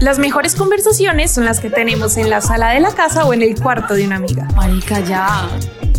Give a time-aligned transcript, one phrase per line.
[0.00, 3.42] Las mejores conversaciones son las que tenemos en la sala de la casa o en
[3.42, 4.48] el cuarto de una amiga.
[4.56, 5.46] Marica, ya.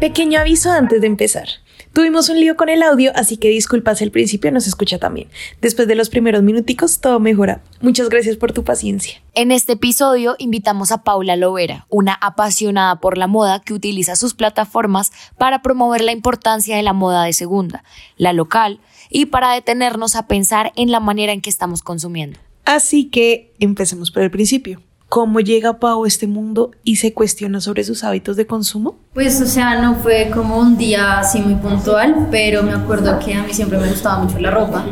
[0.00, 1.48] Pequeño aviso antes de empezar.
[1.94, 5.30] Tuvimos un lío con el audio, así que disculpas el principio no se escucha también.
[5.62, 7.62] Después de los primeros minuticos todo mejora.
[7.80, 9.22] Muchas gracias por tu paciencia.
[9.32, 14.34] En este episodio invitamos a Paula Lovera, una apasionada por la moda que utiliza sus
[14.34, 17.82] plataformas para promover la importancia de la moda de segunda,
[18.18, 22.38] la local, y para detenernos a pensar en la manera en que estamos consumiendo.
[22.66, 24.82] Así que empecemos por el principio
[25.16, 28.96] cómo llega Pau a este mundo y se cuestiona sobre sus hábitos de consumo?
[29.14, 33.32] Pues, o sea, no fue como un día así muy puntual, pero me acuerdo que
[33.32, 34.84] a mí siempre me gustaba mucho la ropa.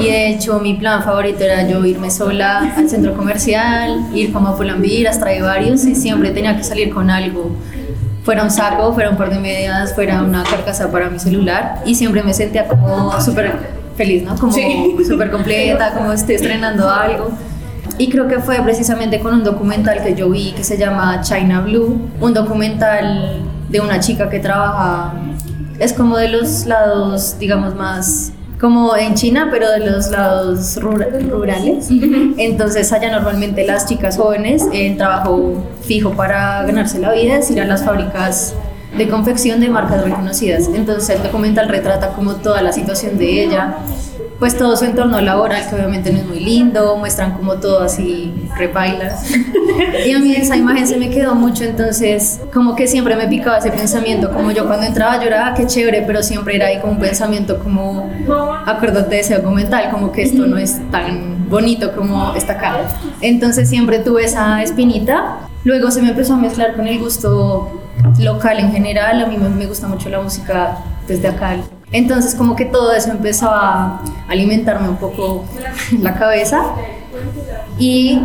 [0.00, 4.48] Y de hecho, mi plan favorito era yo irme sola al centro comercial, ir como
[4.48, 7.52] a Pull&Bear, hasta varios, y siempre tenía que salir con algo.
[8.24, 11.84] Fuera un saco, fuera un par de medias, fuera una carcasa para mi celular.
[11.86, 13.56] Y siempre me sentía como súper
[13.96, 14.34] feliz, ¿no?
[14.34, 14.52] Como
[15.06, 17.30] súper completa, como estoy estrenando algo.
[17.98, 21.60] Y creo que fue precisamente con un documental que yo vi que se llama China
[21.60, 25.14] Blue, un documental de una chica que trabaja,
[25.78, 31.88] es como de los lados, digamos, más como en China, pero de los lados rurales.
[32.38, 37.60] Entonces allá normalmente las chicas jóvenes, el trabajo fijo para ganarse la vida es ir
[37.60, 38.54] a las fábricas
[38.96, 40.68] de confección de marcas reconocidas.
[40.74, 43.76] Entonces el documental retrata como toda la situación de ella,
[44.38, 48.32] pues todo su entorno laboral, que obviamente no es muy lindo, muestran como todo así
[48.56, 49.28] repailas.
[50.06, 53.58] y a mí esa imagen se me quedó mucho, entonces como que siempre me picaba
[53.58, 57.00] ese pensamiento, como yo cuando entraba lloraba, qué chévere, pero siempre era ahí como un
[57.00, 58.10] pensamiento como,
[58.64, 62.76] acuérdate de ese documental, como que esto no es tan bonito como está acá.
[63.20, 65.38] Entonces siempre tuve esa espinita.
[65.64, 67.80] Luego se me empezó a mezclar con el gusto
[68.20, 70.78] local en general, a mí me gusta mucho la música
[71.08, 71.56] desde acá
[71.92, 75.44] entonces como que todo eso empezó a alimentarme un poco
[76.00, 76.62] la cabeza.
[77.78, 78.20] Y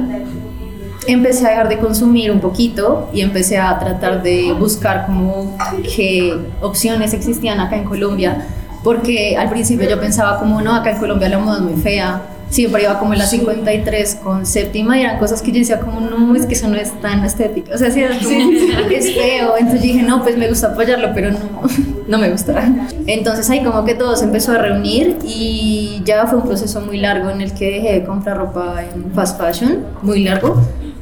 [1.07, 5.57] empecé a dejar de consumir un poquito y empecé a tratar de buscar como
[5.95, 8.47] qué opciones existían acá en Colombia.
[8.83, 12.21] Porque al principio yo pensaba como no, acá en Colombia la moda es muy fea,
[12.53, 15.99] siempre iba como en la 53 con séptima y eran cosas que yo decía como
[15.99, 18.21] no, es que eso no es tan estético, o sea, sí, es,
[18.91, 21.39] es feo, entonces dije no, pues me gusta apoyarlo, pero no,
[22.07, 22.63] no me gusta.
[23.07, 26.99] Entonces ahí como que todo se empezó a reunir y ya fue un proceso muy
[26.99, 30.61] largo en el que dejé de comprar ropa en fast fashion, muy largo,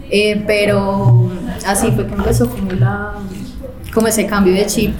[0.09, 1.29] eh, pero
[1.67, 3.13] así fue que empezó como, la,
[3.93, 4.95] como ese cambio de chip.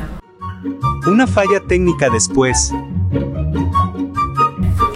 [1.07, 2.73] Una falla técnica después.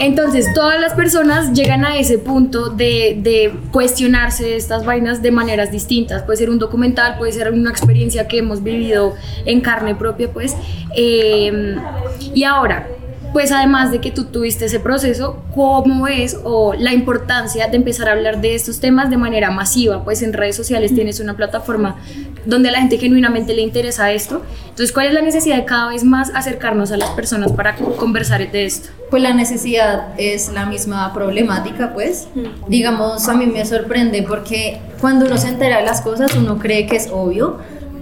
[0.05, 5.71] Entonces, todas las personas llegan a ese punto de, de, cuestionarse estas vainas de maneras
[5.71, 6.21] distintas.
[6.21, 9.15] Puede ser un documental, puede ser una experiencia que hemos vivido
[9.45, 10.55] en carne propia, pues.
[10.95, 11.75] Eh,
[12.35, 12.87] y ahora,
[13.33, 18.07] pues además de que tú tuviste ese proceso, ¿cómo es o la importancia de empezar
[18.07, 20.03] a hablar de estos temas de manera masiva?
[20.03, 21.97] Pues en redes sociales tienes una plataforma
[22.45, 24.41] donde a la gente genuinamente le interesa esto.
[24.69, 28.51] Entonces, ¿cuál es la necesidad de cada vez más acercarnos a las personas para conversar
[28.51, 28.89] de esto?
[29.09, 32.27] Pues la necesidad es la misma problemática, pues.
[32.67, 36.85] Digamos, a mí me sorprende porque cuando uno se entera de las cosas, uno cree
[36.85, 37.57] que es obvio,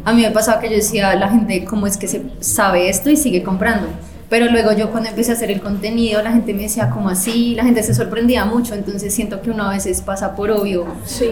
[0.06, 3.10] a mí me pasaba que yo decía, la gente, ¿cómo es que se sabe esto
[3.10, 3.88] y sigue comprando?
[4.30, 7.54] Pero luego yo cuando empecé a hacer el contenido, la gente me decía, ¿cómo así?
[7.56, 10.88] La gente se sorprendía mucho, entonces siento que uno a veces pasa por obvio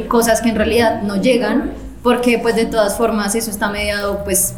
[0.08, 1.72] cosas que en realidad no llegan,
[2.04, 4.54] porque pues de todas formas eso está mediado pues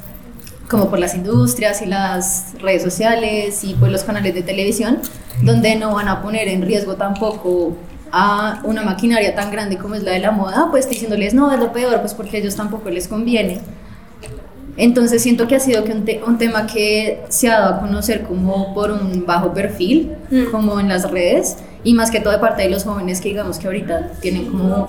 [0.69, 4.99] como por las industrias y las redes sociales y pues los canales de televisión,
[5.41, 7.75] donde no van a poner en riesgo tampoco
[8.11, 11.59] a una maquinaria tan grande como es la de la moda, pues diciéndoles, no, es
[11.59, 13.59] lo peor, pues porque a ellos tampoco les conviene.
[14.77, 15.91] Entonces siento que ha sido que
[16.25, 20.45] un, tema que se ha dado a conocer como por un bajo perfil, mm.
[20.51, 23.59] como en las redes, y más que todo de parte de los jóvenes que digamos
[23.59, 24.87] que ahorita tienen como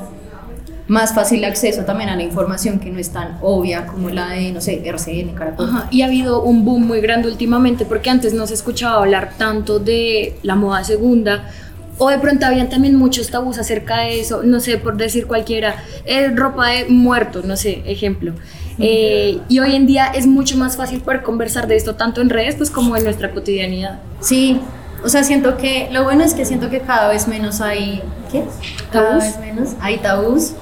[0.86, 4.52] más fácil acceso también a la información que no es tan obvia como la de,
[4.52, 5.70] no sé, RCN, Caracol.
[5.90, 9.78] y ha habido un boom muy grande últimamente porque antes no se escuchaba hablar tanto
[9.78, 11.50] de la moda segunda
[11.96, 15.82] o de pronto habían también muchos tabús acerca de eso, no sé, por decir cualquiera,
[16.04, 18.32] es ropa de muerto, no sé, ejemplo.
[18.78, 22.28] Eh, y hoy en día es mucho más fácil poder conversar de esto tanto en
[22.28, 24.00] redes pues como en nuestra cotidianidad.
[24.20, 24.60] Sí,
[25.04, 28.02] o sea, siento que lo bueno es que siento que cada vez menos hay
[28.32, 28.44] ¿qué?
[28.90, 30.54] Cada vez menos hay tabús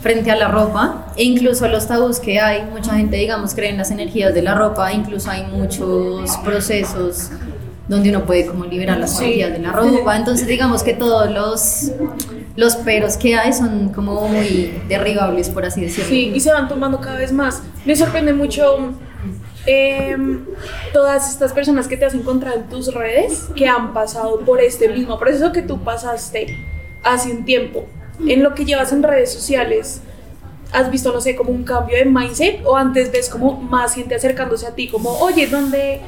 [0.00, 3.78] frente a la ropa e incluso los tabús que hay, mucha gente digamos cree en
[3.78, 7.30] las energías de la ropa, incluso hay muchos procesos
[7.88, 10.16] donde uno puede como liberar las energías de la ropa.
[10.16, 11.92] Entonces digamos que todos los,
[12.54, 16.10] los peros que hay son como muy derribables, por así decirlo.
[16.10, 17.62] Sí, y se van tomando cada vez más.
[17.86, 18.92] Me sorprende mucho
[19.70, 20.46] em,
[20.94, 24.88] todas estas personas que te has encontrado en tus redes que han pasado por este
[24.88, 26.56] mismo proceso que tú pasaste
[27.02, 27.84] hace un tiempo.
[28.26, 30.00] En lo que llevas en redes sociales,
[30.72, 34.14] has visto, no sé, como un cambio de mindset o antes ves como más gente
[34.14, 36.00] acercándose a ti, como, oye, ¿dónde,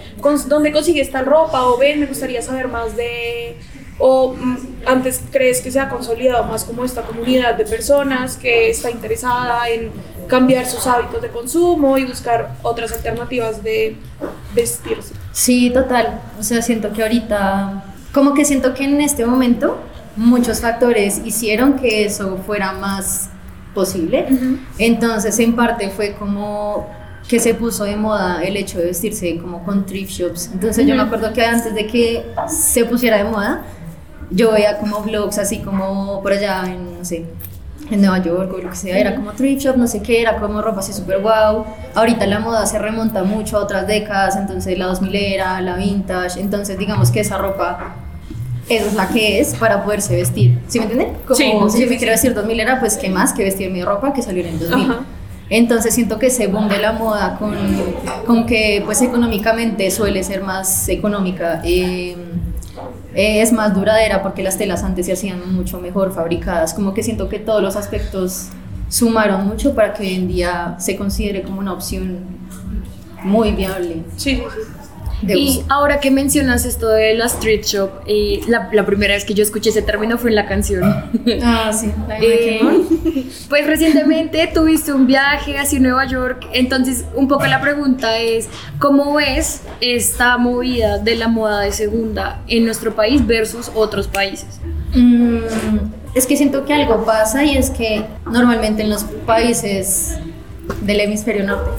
[0.48, 1.66] ¿dónde consigues tal ropa?
[1.66, 3.56] O ven, me gustaría saber más de...
[3.98, 8.70] O mm, antes crees que se ha consolidado más como esta comunidad de personas que
[8.70, 9.90] está interesada en
[10.28, 13.96] cambiar sus hábitos de consumo y buscar otras alternativas de
[14.54, 15.14] vestirse.
[15.32, 16.20] Sí, total.
[16.38, 19.78] O sea, siento que ahorita, como que siento que en este momento
[20.16, 23.30] muchos factores hicieron que eso fuera más
[23.74, 24.26] posible.
[24.78, 26.88] Entonces, en parte fue como
[27.28, 30.50] que se puso de moda el hecho de vestirse como con thrift shops.
[30.52, 33.62] Entonces, yo me acuerdo que antes de que se pusiera de moda,
[34.30, 37.26] yo veía como vlogs así como por allá en, no sé,
[37.90, 40.38] en Nueva York o lo que sea, era como thrift shop, no sé qué, era
[40.38, 41.64] como ropa así súper guau.
[41.94, 46.40] Ahorita la moda se remonta mucho a otras décadas, entonces la 2000 era, la vintage,
[46.40, 47.96] entonces digamos que esa ropa
[48.68, 50.58] es la que es para poderse vestir.
[50.68, 51.16] ¿Sí me entienden?
[51.26, 54.12] Como si yo me quiero vestir 2000 era, pues qué más que vestir mi ropa
[54.12, 54.92] que salir en 2000.
[55.50, 57.56] Entonces siento que ese boom de la moda con,
[58.24, 62.16] con que pues económicamente suele ser más económica, eh,
[63.14, 66.74] es más duradera porque las telas antes se hacían mucho mejor fabricadas.
[66.74, 68.48] Como que siento que todos los aspectos
[68.88, 72.18] sumaron mucho para que hoy en día se considere como una opción
[73.22, 74.04] muy viable.
[74.16, 74.42] Sí
[75.26, 79.34] y ahora que mencionas esto de la street shop, eh, la, la, primera vez que
[79.34, 80.82] yo escuché ese término fue en la canción.
[81.42, 81.92] Ah, sí.
[82.20, 82.60] Eh,
[83.48, 89.14] pues recientemente tuviste un viaje hacia Nueva York, entonces un poco la pregunta es, ¿cómo
[89.14, 94.60] ves esta movida de la moda de segunda en nuestro país versus otros países?
[94.94, 95.40] Mm,
[96.14, 100.18] es que siento que algo pasa y es que normalmente en los países
[100.82, 101.70] del hemisferio norte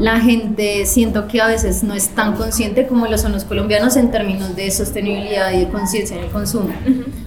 [0.00, 3.96] la gente siento que a veces no es tan consciente como lo son los colombianos
[3.96, 6.70] en términos de sostenibilidad y de conciencia en el consumo.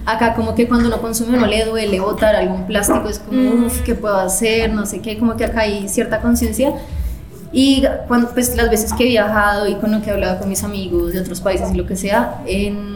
[0.04, 3.64] Acá como que cuando uno consume no le duele botar algún plástico, es como, mm.
[3.66, 4.72] uff, ¿qué puedo hacer?
[4.72, 6.74] No sé qué, como que acá hay cierta conciencia.
[7.52, 10.48] Y cuando, pues las veces que he viajado y con lo que he hablado con
[10.48, 12.93] mis amigos de otros países y lo que sea, en,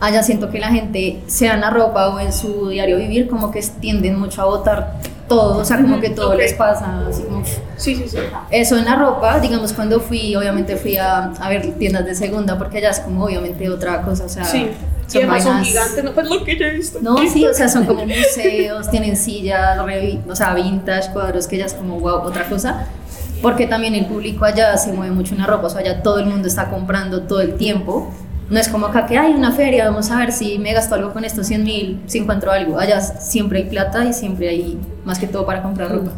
[0.00, 3.50] allá siento que la gente, sea en la ropa o en su diario vivir, como
[3.50, 7.44] que tienden mucho a botar todo, o sea, como que todo les pasa, así como...
[7.76, 8.18] Sí, sí, sí.
[8.50, 12.56] Eso en la ropa, digamos, cuando fui, obviamente fui a, a ver tiendas de segunda,
[12.56, 14.44] porque allá es como obviamente otra cosa, o sea...
[14.44, 14.70] Sí.
[15.06, 16.98] Son, y son gigantes, no pues lo que yo he visto.
[17.00, 19.78] No, sí, o sea, son como museos, tienen sillas,
[20.28, 22.86] o sea, vintage, cuadros, que ya es como, wow, otra cosa.
[23.40, 26.18] Porque también el público allá se mueve mucho en la ropa, o sea, allá todo
[26.18, 28.12] el mundo está comprando todo el tiempo.
[28.48, 31.12] No es como acá que hay una feria, vamos a ver si me gasto algo
[31.12, 32.78] con estos 100 mil, si encuentro algo.
[32.78, 36.12] Allá siempre hay plata y siempre hay más que todo para comprar ropa.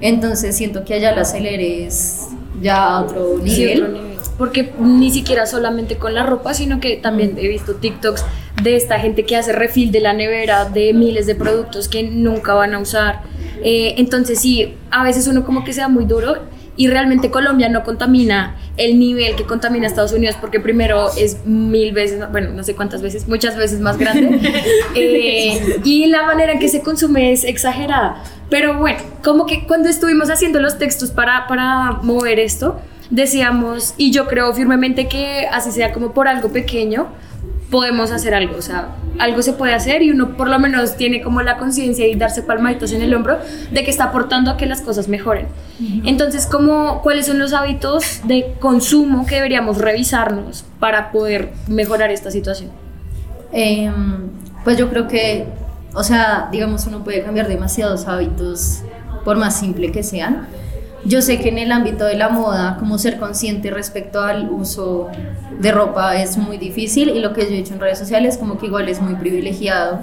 [0.00, 2.28] Entonces siento que allá la acelere es
[2.62, 3.98] ya otro nivel.
[4.38, 8.24] Porque ni siquiera solamente con la ropa, sino que también he visto TikToks
[8.62, 12.54] de esta gente que hace refill de la nevera de miles de productos que nunca
[12.54, 13.22] van a usar.
[13.62, 16.36] Eh, entonces sí, a veces uno como que sea muy duro
[16.76, 21.92] y realmente Colombia no contamina el nivel que contamina Estados Unidos porque primero es mil
[21.92, 24.40] veces, bueno, no sé cuántas veces, muchas veces más grande
[24.94, 28.22] eh, y la manera en que se consume es exagerada.
[28.50, 32.80] Pero bueno, como que cuando estuvimos haciendo los textos para, para mover esto,
[33.10, 37.08] decíamos, y yo creo firmemente que así sea como por algo pequeño,
[37.70, 41.22] podemos hacer algo, o sea, algo se puede hacer y uno por lo menos tiene
[41.22, 43.38] como la conciencia y darse palmaditas en el hombro
[43.72, 45.46] de que está aportando a que las cosas mejoren.
[46.04, 52.30] Entonces, ¿cómo, ¿cuáles son los hábitos de consumo que deberíamos revisarnos para poder mejorar esta
[52.30, 52.70] situación?
[53.52, 54.28] Em,
[54.64, 55.46] pues yo creo que,
[55.94, 58.82] o sea, digamos, uno puede cambiar demasiados hábitos
[59.24, 60.46] por más simple que sean.
[61.06, 65.08] Yo sé que en el ámbito de la moda, como ser consciente respecto al uso
[65.60, 68.58] de ropa es muy difícil y lo que yo he hecho en redes sociales como
[68.58, 70.00] que igual es muy privilegiado.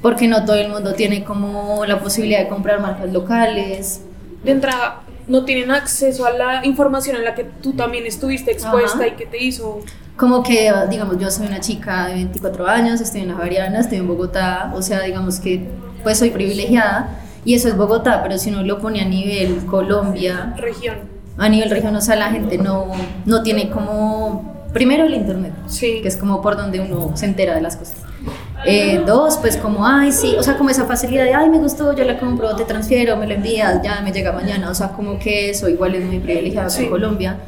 [0.00, 4.02] Porque no todo el mundo tiene como la posibilidad de comprar marcas locales.
[4.44, 8.98] De entrada, no tienen acceso a la información en la que tú también estuviste expuesta
[8.98, 9.08] Ajá.
[9.08, 9.80] y que te hizo...
[10.16, 13.98] Como que, digamos, yo soy una chica de 24 años, estoy en la Javeriana, estoy
[13.98, 15.66] en Bogotá, o sea, digamos que
[16.04, 20.54] pues soy privilegiada y eso es Bogotá, pero si uno lo pone a nivel Colombia,
[20.58, 20.96] región.
[21.38, 22.86] a nivel región, o sea, la gente no,
[23.26, 26.00] no tiene como, primero el internet, Sí.
[26.02, 27.96] que es como por donde uno se entera de las cosas.
[28.66, 31.96] Eh, dos, pues como, ay, sí, o sea, como esa facilidad de, ay, me gustó,
[31.96, 35.18] yo la compro, te transfiero, me lo envías, ya me llega mañana, o sea, como
[35.18, 36.84] que eso igual es muy privilegiado Sí.
[36.84, 37.38] en Colombia.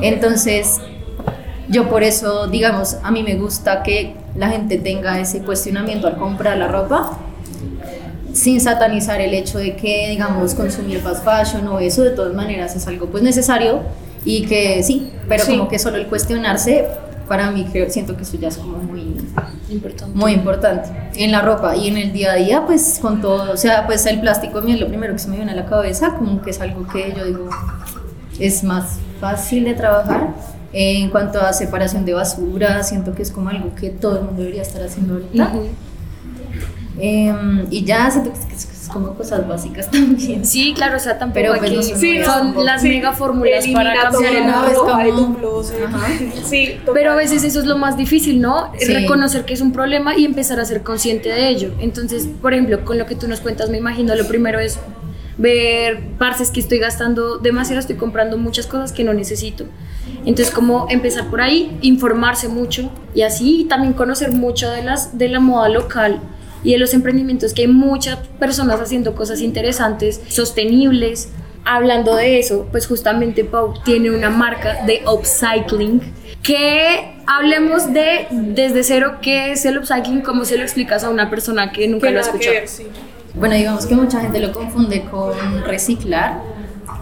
[0.00, 0.80] Entonces,
[1.68, 6.16] yo por eso, digamos, a mí me gusta que la gente tenga ese cuestionamiento al
[6.16, 7.18] comprar la ropa,
[8.32, 12.74] sin satanizar el hecho de que, digamos, consumir fast fashion o eso, de todas maneras
[12.76, 13.80] es algo pues necesario
[14.24, 15.56] y que sí, pero Sí.
[15.56, 16.86] como que solo el cuestionarse,
[17.28, 19.16] para mí creo, siento que eso ya es como muy,
[19.70, 20.14] Importante.
[20.16, 23.56] muy importante en la ropa y en el día a día, pues con todo, o
[23.56, 25.66] sea, pues el plástico a mí es lo primero que se me viene a la
[25.66, 27.48] cabeza, como que es algo que yo digo
[28.38, 30.28] es más fácil de trabajar.
[30.74, 34.40] En cuanto a separación de basura, siento que es como algo que todo el mundo
[34.40, 35.48] debería estar haciendo ahorita.
[35.48, 35.66] Ujú.
[36.98, 40.44] Em, y ya siento que es, es como cosas básicas también.
[40.44, 42.82] Sí, claro, o sea, tampoco Pero, hay pues, que- no se Sí, me son las
[42.82, 42.88] Sí.
[42.88, 44.66] mega fórmulas para cambiar el no,
[45.60, 45.72] es.
[45.86, 46.06] Ajá.
[46.44, 46.76] Sí.
[46.92, 48.70] Pero a veces eso es lo más difícil, ¿no?
[48.78, 48.92] Sí.
[48.92, 51.70] Reconocer que es un problema y empezar a ser consciente de ello.
[51.80, 54.78] Entonces, por ejemplo, con lo que tú nos cuentas, me imagino, lo primero es
[55.38, 59.64] ver, parces que estoy gastando demasiado, estoy comprando muchas cosas que no necesito.
[60.26, 65.16] Entonces, como empezar por ahí, informarse mucho y así y también conocer mucho de, las,
[65.16, 66.20] de la moda local
[66.64, 71.30] y de los emprendimientos, que hay muchas personas haciendo cosas interesantes, sostenibles.
[71.64, 76.00] Hablando de eso, pues justamente Pau tiene una marca de upcycling
[76.42, 81.30] que hablemos de desde cero qué es el upcycling, cómo se lo explicas a una
[81.30, 82.54] persona que nunca lo ha escuchado.
[82.54, 82.86] ver, sí.
[83.34, 86.40] Bueno, digamos que mucha gente lo confunde con reciclar,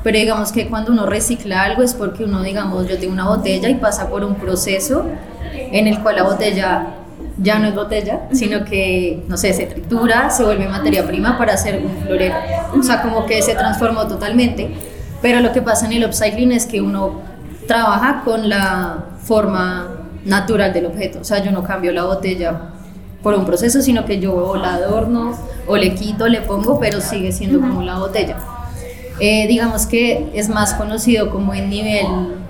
[0.04, 3.68] pero digamos que cuando uno recicla algo es porque uno, digamos, yo tengo una botella
[3.68, 5.06] y pasa por un proceso
[5.52, 6.99] en el cual la botella
[7.42, 11.54] ya no es botella, sino que, no sé, se tritura, se vuelve materia prima para
[11.54, 12.34] hacer un florero.
[12.78, 14.74] O sea, como que se transformó totalmente.
[15.22, 17.20] Pero lo que pasa en el upcycling es que uno
[17.66, 19.88] trabaja con la forma
[20.24, 21.20] natural del objeto.
[21.20, 22.72] O sea, yo no cambio la botella
[23.22, 27.00] por un proceso, sino que yo o la adorno o le quito, le pongo, pero
[27.00, 28.36] sigue siendo como la botella.
[29.18, 32.06] Eh, digamos que es más conocido como en nivel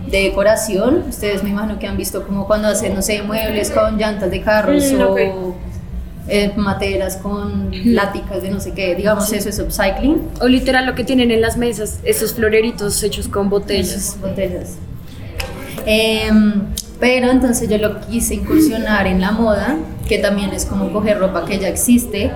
[0.09, 1.04] de decoración.
[1.09, 4.40] Ustedes me imagino que han visto como cuando hacen, no sé, muebles con llantas de
[4.42, 5.54] carros Mm, o
[6.28, 8.95] eh, materas con láticas de no sé qué.
[8.95, 10.21] Digamos, eso es upcycling.
[10.40, 14.16] O literal lo que tienen en las mesas, esos floreritos hechos con botellas.
[14.21, 14.76] Botellas.
[15.87, 16.66] Em,
[17.00, 19.76] pero entonces yo lo quise incursionar en la moda,
[20.07, 22.30] que también es como coger ropa que ya existe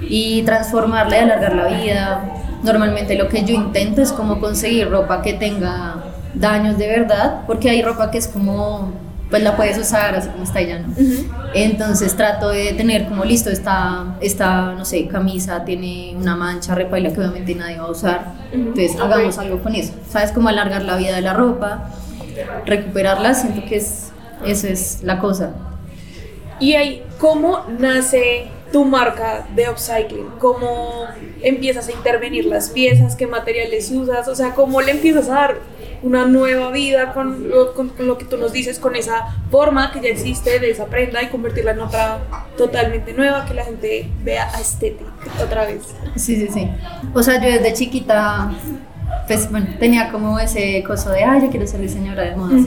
[0.00, 2.24] y transformarla y alargar la vida.
[2.62, 7.70] Normalmente lo que yo intento es como conseguir ropa que tenga daños de verdad, porque
[7.70, 8.92] hay ropa que es como,
[9.30, 10.94] pues la puedes usar así como está y ya no.
[11.54, 17.12] Entonces trato de tener como listo, esta, esta, no sé, camisa tiene una mancha repaila
[17.12, 18.32] que obviamente nadie va a usar.
[18.52, 19.02] Entonces Ok.
[19.02, 19.92] hagamos algo con eso.
[20.08, 20.32] ¿Sabes?
[20.32, 21.90] Como alargar la vida de la ropa,
[22.66, 24.10] recuperarla, siento que es,
[24.44, 25.50] eso es la cosa.
[26.60, 30.26] Y ahí, ¿cómo nace tu marca de upcycling?
[30.38, 31.04] ¿Cómo
[31.42, 33.16] empiezas a intervenir las piezas?
[33.16, 34.28] ¿Qué materiales usas?
[34.28, 35.56] O sea, ¿cómo le empiezas a dar
[36.04, 39.90] una nueva vida con lo, con- con lo que tú nos dices, con esa forma
[39.90, 42.18] que ya existe de esa prenda y convertirla en otra
[42.56, 45.10] totalmente nueva, que la gente vea estética
[45.42, 45.82] otra vez?
[46.16, 46.70] Sí, sí, sí.
[47.14, 48.52] O sea, yo desde chiquita,
[49.26, 52.62] pues bueno, tenía como ese coso de, ay, yo quiero ser diseñadora de modas.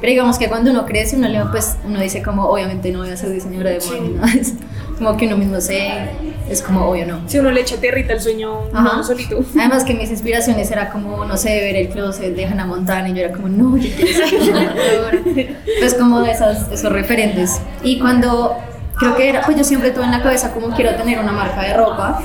[0.00, 3.10] Pero digamos que cuando uno crece, uno, le, pues, uno dice como, obviamente no voy
[3.10, 4.34] a ser diseñadora de modas.
[4.34, 4.54] de eso.
[4.98, 6.10] Como que uno mismo se,
[6.48, 7.20] es como, obvio no.
[7.26, 8.92] Si uno le echa tierrita al sueño Ajá.
[8.94, 9.42] uno solito.
[9.58, 13.14] Además que mis inspiraciones era como, no sé, ver el closet de Hannah Montana y
[13.14, 15.56] yo era como, no, yo quiero ser.
[15.80, 17.60] Pues como de esas, esos referentes.
[17.82, 18.56] Y cuando,
[18.98, 21.62] creo que era, pues yo siempre tuve en la cabeza como quiero tener una marca
[21.62, 22.22] de ropa.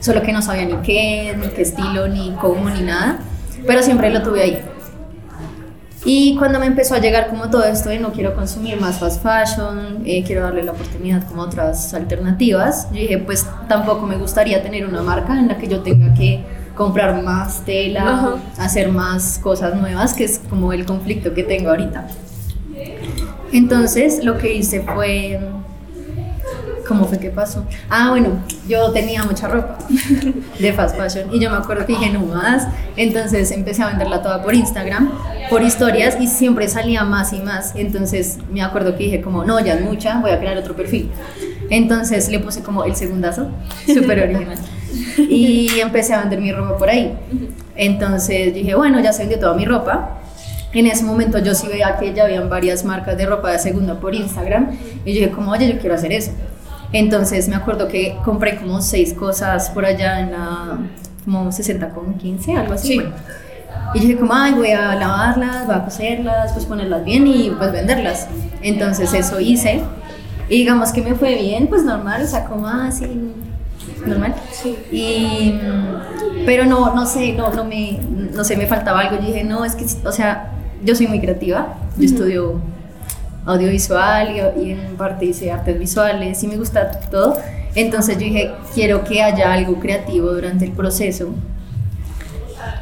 [0.00, 3.18] solo que no sabía ni qué, ni qué estilo, ni cómo, ni nada,
[3.66, 4.62] pero siempre lo tuve ahí.
[6.08, 9.24] Y cuando me empezó a llegar como todo esto de no quiero consumir más fast
[9.24, 14.16] fashion, eh, quiero darle la oportunidad como a otras alternativas, yo dije pues tampoco me
[14.16, 16.44] gustaría tener una marca en la que yo tenga que
[16.76, 22.06] comprar más tela, hacer más cosas nuevas, que es como el conflicto que tengo ahorita.
[23.52, 25.40] Entonces lo que hice fue
[26.86, 27.64] ¿Cómo fue que pasó?
[27.90, 29.78] Ah, bueno, yo tenía mucha ropa
[30.58, 34.22] de fast fashion y yo me acuerdo que dije no más, entonces empecé a venderla
[34.22, 35.10] toda por Instagram,
[35.50, 39.58] por historias y siempre salía más y más, entonces me acuerdo que dije como no,
[39.60, 41.10] ya es mucha, voy a crear otro perfil.
[41.70, 43.48] Entonces le puse como el segundazo,
[43.86, 44.58] súper original.
[45.18, 47.12] Y empecé a vender mi ropa por ahí.
[47.74, 50.20] Entonces dije, bueno, ya se vendió toda mi ropa.
[50.72, 53.98] En ese momento yo sí veía que ya habían varias marcas de ropa de segunda
[53.98, 54.78] por Instagram.
[55.04, 56.32] Y yo dije, como, oye, yo quiero hacer eso.
[56.98, 60.78] Entonces me acuerdo que compré como seis cosas por allá en la
[61.26, 63.02] como 60 con 15, algo así.
[63.92, 67.70] Y dije como, ay, voy a lavarlas, voy a coserlas, pues ponerlas bien y pues
[67.70, 68.28] venderlas.
[68.62, 69.82] Entonces eso hice.
[70.48, 74.34] Y digamos que me fue bien, pues normal, o sea, como así, ah, normal.
[74.52, 74.78] Sí.
[74.90, 75.60] Y,
[76.46, 78.00] pero no, no sé, no, no me,
[78.32, 79.16] no sé, me faltaba algo.
[79.16, 82.60] Yo dije, no, es que, o sea, yo soy muy creativa, yo estudio
[83.46, 87.38] audiovisual y, en parte hice artes visuales y me gusta todo.
[87.74, 91.30] Entonces yo dije, quiero que haya algo creativo durante el proceso.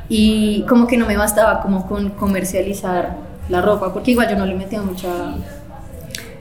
[0.09, 3.17] Y como que no me bastaba como con comercializar
[3.49, 5.09] la ropa, porque igual yo no le metía mucha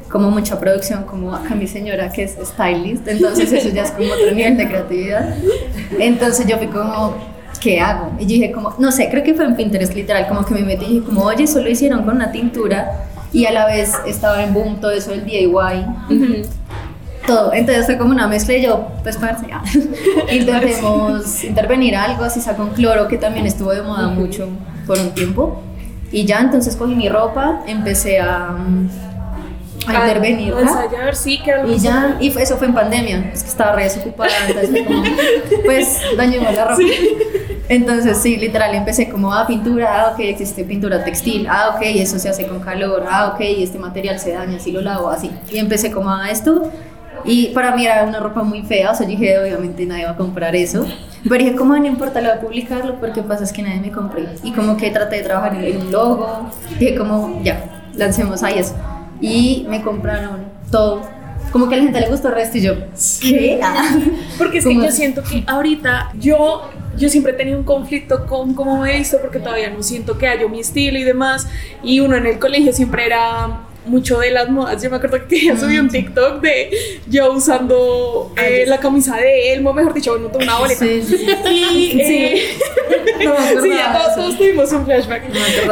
[0.10, 4.14] como mucha producción, como acá mi señora que es stylist, entonces eso ya es como
[4.14, 5.36] otro nivel de creatividad.
[5.98, 7.16] Entonces yo fui como,
[7.60, 8.12] ¿qué hago?
[8.20, 10.86] Y dije como, no sé, creo que fue en Pinterest literal, como que me metí
[10.86, 14.54] y dije como, oye, solo hicieron con una tintura y a la vez estaba en
[14.54, 15.50] boom todo eso del DIY.
[17.26, 19.64] Todo, entonces fue como una mezcla y yo, pues parce, ya.
[20.34, 24.50] intentemos intervenir algo, así saco un cloro que también estuvo de moda mucho
[24.86, 25.62] por un tiempo.
[26.12, 28.58] Y ya entonces cogí mi ropa, empecé a,
[29.88, 30.54] a intervenir.
[31.14, 34.86] sí, y ya, y eso fue en pandemia, es que estaba re desocupada, entonces fue
[34.86, 35.04] como,
[35.66, 36.84] pues dañemos la ropa.
[37.74, 42.20] Entonces, sí, literal, empecé como, ah, pintura, ah, ok, existe pintura textil, ah, ok, eso
[42.20, 45.32] se hace con calor, ah, ok, este material se daña si lo lavo, así.
[45.52, 46.72] Y empecé como a esto.
[47.26, 50.18] Y para mí era una ropa muy fea, o sea, dije, obviamente nadie va a
[50.18, 50.86] comprar eso.
[51.24, 53.92] Pero dije, ¿cómo no importa, lo voy a publicarlo porque pasa es que nadie me
[53.92, 54.28] compré.
[54.44, 58.76] Y como que traté de trabajar en un logo, dije como, ya, lancemos ahí eso.
[59.20, 61.02] Y me compraron todo.
[61.52, 62.74] Como que a la gente le gustó el resto y yo,
[63.22, 63.60] ¿qué?
[64.38, 68.54] Porque es que yo siento que ahorita yo yo siempre he tenido un conflicto con
[68.54, 71.48] cómo me he visto porque todavía no siento que haya mi estilo y demás.
[71.84, 74.82] Y uno en el colegio siempre era mucho de las modas.
[74.82, 75.92] Yo me acuerdo que ya subí un mm.
[75.92, 76.72] TikTok de
[77.10, 80.86] yo usando eh, la camisa de Elmo, mejor dicho, no una boleta.
[80.86, 82.58] Sí, sí, Y, eh,
[83.62, 83.70] sí.
[83.70, 85.24] ya todos, tuvimos un flashback.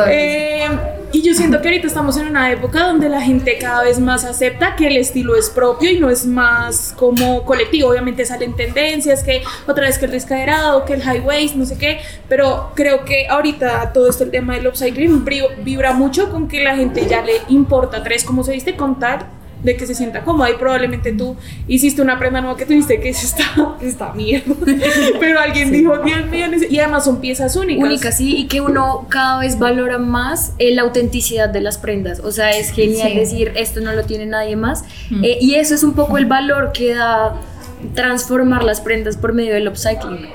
[0.10, 0.68] eh,
[1.14, 4.24] y yo siento que ahorita estamos en una época donde la gente cada vez más
[4.24, 7.90] acepta que el estilo es propio y no es más como colectivo.
[7.90, 11.78] Obviamente salen tendencias, que otra vez que el descaderado, que el high waist, no sé
[11.78, 15.26] qué, pero creo que ahorita todo esto, el tema del upcycling
[15.64, 19.78] vibra mucho con que la gente ya le importa tres cómo se viste contar de
[19.78, 21.36] que se sienta cómoda y probablemente tú
[21.68, 24.56] hiciste una prenda nueva que tuviste que es esta, esta mierda,
[25.20, 27.84] pero alguien dijo, Dios mío, y además son piezas únicas.
[27.84, 32.20] Únicas, sí, y que uno cada vez valora más eh, la autenticidad de las prendas,
[32.20, 34.84] o sea, es genial decir, esto no lo tiene nadie más,
[35.24, 37.40] eh, y eso es un poco el valor que da
[37.96, 40.28] transformar las prendas por medio del upcycling.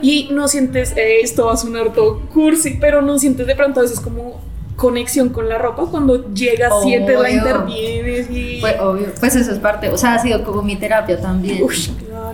[0.00, 3.80] Y no sientes, eh, esto va a sonar todo cursi, pero no sientes de pronto
[3.80, 4.40] a veces como
[4.78, 8.60] conexión con la ropa cuando llegas, sientes, la intervienes y...
[8.60, 11.66] Pues, obvio, pues eso es parte, o sea, ha sido como mi terapia también,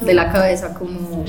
[0.03, 1.25] de la cabeza, como...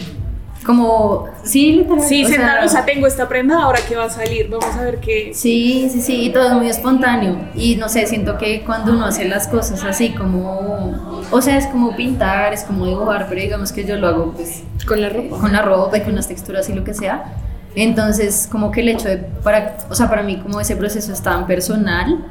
[0.66, 2.08] Como, sí, literalmente.
[2.08, 5.00] Sí, o, o sea, tengo esta prenda, ahora que va a salir, vamos a ver
[5.00, 5.32] qué.
[5.32, 7.38] Sí, sí, sí, y todo es muy espontáneo.
[7.54, 11.22] Y no sé, siento que cuando uno hace las cosas así como.
[11.30, 14.64] O sea, es como pintar, es como dibujar, pero digamos que yo lo hago pues.
[14.88, 15.38] Con la ropa.
[15.38, 17.32] Con la ropa y con las texturas y lo que sea
[17.76, 21.22] entonces, como que el hecho de, para, o sea, para mí como ese proceso es
[21.22, 22.26] tan personal,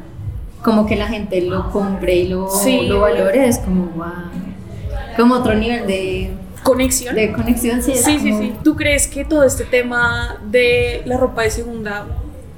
[0.62, 2.48] como que la gente lo compre y lo,
[2.88, 4.06] lo valore, es como, wow,
[5.16, 6.30] como otro nivel de...
[6.62, 7.14] Conexión.
[7.14, 7.92] De conexión, sí.
[7.94, 8.54] Sí, sí, sí.
[8.64, 12.06] ¿Tú crees que todo este tema de la ropa de segunda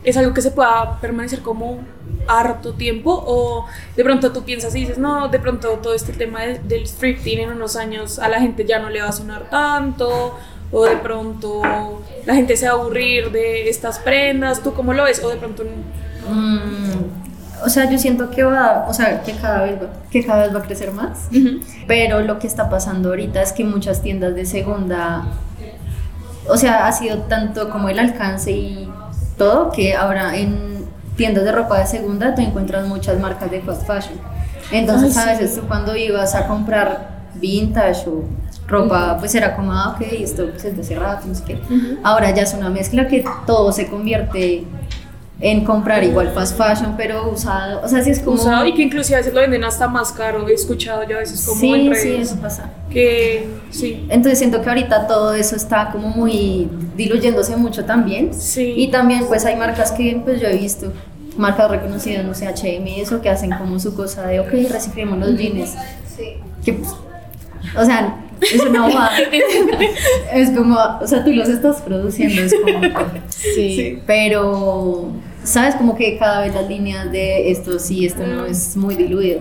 [0.04, 1.80] es algo que se pueda permanecer como
[2.28, 6.42] harto tiempo o de pronto tú piensas y dices, no, de pronto todo este tema
[6.42, 10.38] del thrifting en unos años a la gente ya no le va a sonar tanto
[10.72, 11.62] o de pronto
[12.24, 15.22] la gente se va a aburrir de estas prendas, ¿tú cómo lo ves?
[15.22, 15.64] O de pronto...
[16.28, 20.44] Mm, o sea, yo siento que va, o sea, que cada vez va, que cada
[20.44, 21.28] vez va a crecer más,
[21.86, 25.24] pero lo que está pasando ahorita es que muchas tiendas de segunda
[26.48, 28.88] o sea, ha sido tanto como el alcance y
[29.36, 33.86] todo que ahora en tiendas de ropa de segunda tú encuentras muchas marcas de fast
[33.86, 34.18] fashion.
[34.70, 38.24] Entonces a veces tú cuando ibas a comprar vintage o
[38.66, 41.58] ropa, pues era como, ah, ok, esto pues, es de hace rato, no sé qué.
[42.02, 44.64] Ahora ya es una mezcla que todo se convierte
[45.38, 47.82] en comprar igual fast fashion, pero usado.
[47.84, 48.36] O sea, sí es como...
[48.36, 50.48] Usado y que inclusive a veces lo venden hasta más caro.
[50.48, 52.70] He escuchado yo a veces como sí, en sí, redes eso pasa.
[52.90, 54.06] que sí.
[54.08, 58.32] Entonces siento que ahorita todo eso está como muy diluyéndose mucho también.
[58.32, 58.72] Sí.
[58.76, 60.90] Y también pues hay marcas que pues yo he visto,
[61.36, 65.18] marcas reconocidas, no sé, H&M y eso, que hacen como su cosa de, ok, reciclemos
[65.18, 65.74] los jeans.
[66.64, 66.94] Que pues,
[67.76, 69.10] o sea, es una bobada.
[70.32, 72.80] es como, o sea, tú los estás produciendo, es como...
[73.28, 74.00] Sí.
[74.06, 75.10] Pero,
[75.44, 75.74] ¿sabes?
[75.76, 79.40] Como que cada vez las líneas de esto sí, esto no es muy diluido.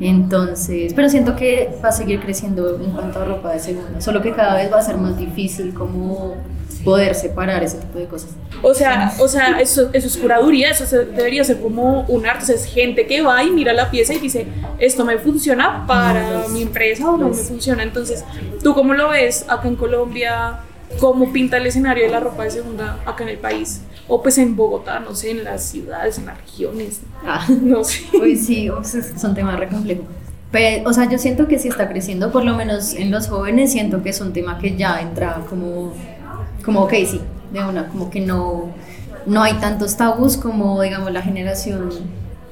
[0.00, 4.22] Entonces, pero siento que va a seguir creciendo en cuanto a ropa de segunda, solo
[4.22, 6.36] que cada vez va a ser más difícil como
[6.84, 8.30] poder separar ese tipo de cosas.
[8.62, 12.46] O sea, o sea, eso, eso es curaduría, eso debería ser como un arte, o
[12.46, 14.46] sea, es gente que va y mira la pieza y dice,
[14.78, 17.82] esto me funciona para mi empresa o no me funciona.
[17.82, 18.24] Entonces,
[18.62, 20.60] ¿tú cómo lo ves acá en Colombia?
[21.00, 23.82] ¿Cómo pinta el escenario de la ropa de segunda acá en el país?
[24.08, 27.46] O pues en Bogotá, no sé, en las ciudades, en las regiones, Ah.
[27.62, 28.04] no sé.
[28.18, 30.02] Uy, sí, o sea, es un tema re complejo.
[30.50, 33.70] Pero, o sea, yo siento que sí está creciendo, por lo menos en los jóvenes,
[33.72, 35.92] siento que es un tema que ya entra como,
[36.74, 37.20] como ok, sí,
[37.52, 38.70] de una, como que no,
[39.26, 41.90] no hay tantos tabús como, digamos, la generación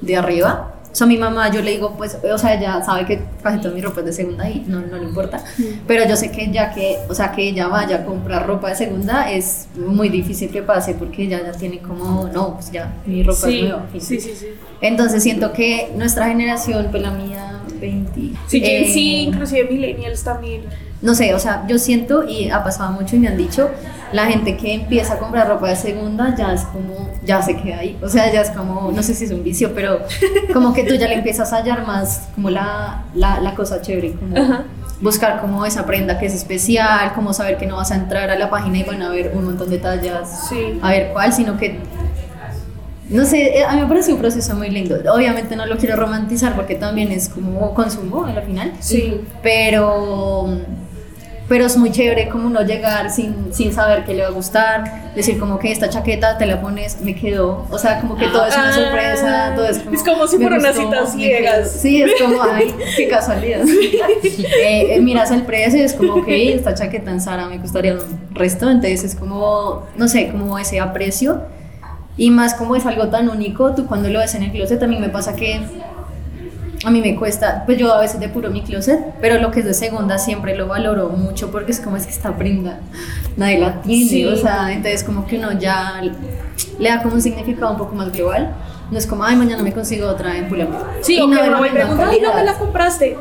[0.00, 0.72] de arriba.
[0.92, 3.74] O sea, mi mamá, yo le digo, pues, o sea, ella sabe que casi toda
[3.74, 5.44] mi ropa es de segunda y no, no le importa.
[5.86, 8.76] Pero yo sé que ya que, o sea, que ella vaya a comprar ropa de
[8.76, 13.22] segunda es muy difícil que pase porque ella ya tiene como, no, pues ya, mi
[13.22, 13.84] ropa es Sí, nueva.
[13.92, 14.00] fin.
[14.00, 14.46] sí, sí, sí.
[14.80, 18.20] Entonces siento que nuestra generación, pues la mía, 20.
[18.46, 20.62] Sí, eh, Z, inclusive millennials también.
[21.02, 23.68] No sé, o sea, yo siento y ha pasado mucho y me han dicho,
[24.12, 27.78] la gente que empieza a comprar ropa de segunda ya es como, ya se queda
[27.78, 27.98] ahí.
[28.02, 30.00] O sea, ya es como, no sé si es un vicio, pero
[30.52, 34.12] como que tú ya le empiezas a hallar más como la, la, la cosa chévere,
[34.14, 34.64] como Ajá.
[35.00, 38.38] buscar como esa prenda que es especial, como saber que no vas a entrar a
[38.38, 40.78] la página y van a ver un montón de tallas, Sí.
[40.82, 41.78] a ver cuál, sino que
[43.08, 44.96] no sé, eh, a mí me parece un proceso muy lindo.
[45.14, 48.72] Obviamente no lo quiero romantizar porque también es como consumo al final.
[48.80, 49.20] Sí.
[49.44, 50.58] Pero,
[51.48, 55.12] pero es muy chévere como uno llegar sin, sin saber qué le va a gustar,
[55.14, 57.66] decir como que esta chaqueta te la pones, me quedó.
[57.70, 58.72] O sea, como que todo es una Ah.
[58.72, 59.94] sorpresa, todo es como...
[59.96, 61.70] Es como si fuera una cita ciegas.
[61.70, 63.60] Sí, es como, ay, qué casualidad.
[64.58, 67.94] Eh, eh, miras el precio y es como, ok, esta chaqueta en Sara me costaría
[67.94, 68.00] un
[68.34, 71.42] resto, entonces es como, no sé, como ese aprecio.
[72.16, 74.98] Y más como es algo tan único, tú cuando lo ves en el closet, mí
[74.98, 75.60] me pasa que
[76.84, 79.66] a mí me cuesta, pues yo a veces depuro mi closet, pero lo que es
[79.66, 82.78] de segunda siempre lo valoro mucho porque es como es que esta prenda
[83.36, 84.24] nadie la tiene, Sí.
[84.26, 86.00] o sea, entonces como que uno ya
[86.78, 88.54] le da como un significado un poco más global.
[88.88, 90.48] No es como, ay, mañana me consigo otra en.
[91.00, 92.44] Sí, Y o no uno me misma pregunta, ay, ¿dónde calidad.
[92.44, 93.16] la compraste?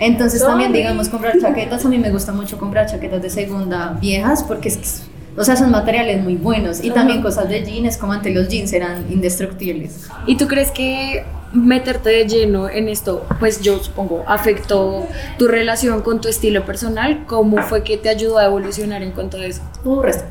[0.00, 0.76] Entonces No, también, no.
[0.76, 4.76] digamos, comprar chaquetas, a mí me gusta mucho comprar chaquetas de segunda viejas porque es
[4.76, 4.88] que,
[5.36, 8.72] o sea, son materiales muy buenos y también cosas de jeans, como antes los jeans
[8.72, 10.08] eran indestructibles.
[10.26, 15.06] ¿Y tú crees que meterte de lleno en esto, pues yo supongo, afectó
[15.38, 17.24] tu relación con tu estilo personal?
[17.26, 19.62] ¿Cómo fue que te ayudó a evolucionar en cuanto a eso?
[19.84, 20.24] Un resto.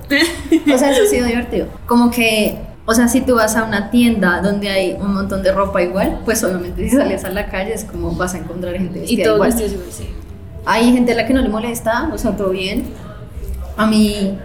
[0.73, 1.67] O sea, eso ha sido divertido.
[1.85, 5.51] Como que, o sea, si tú vas a una tienda donde hay un montón de
[5.53, 8.99] ropa igual, pues obviamente si sales a la calle es como vas a encontrar gente
[8.99, 9.49] Y vestida igual.
[9.49, 10.09] vestidos igual, sí.
[10.65, 12.85] Hay gente a la que no le molesta, o sea, todo bien.
[13.77, 14.37] A mí,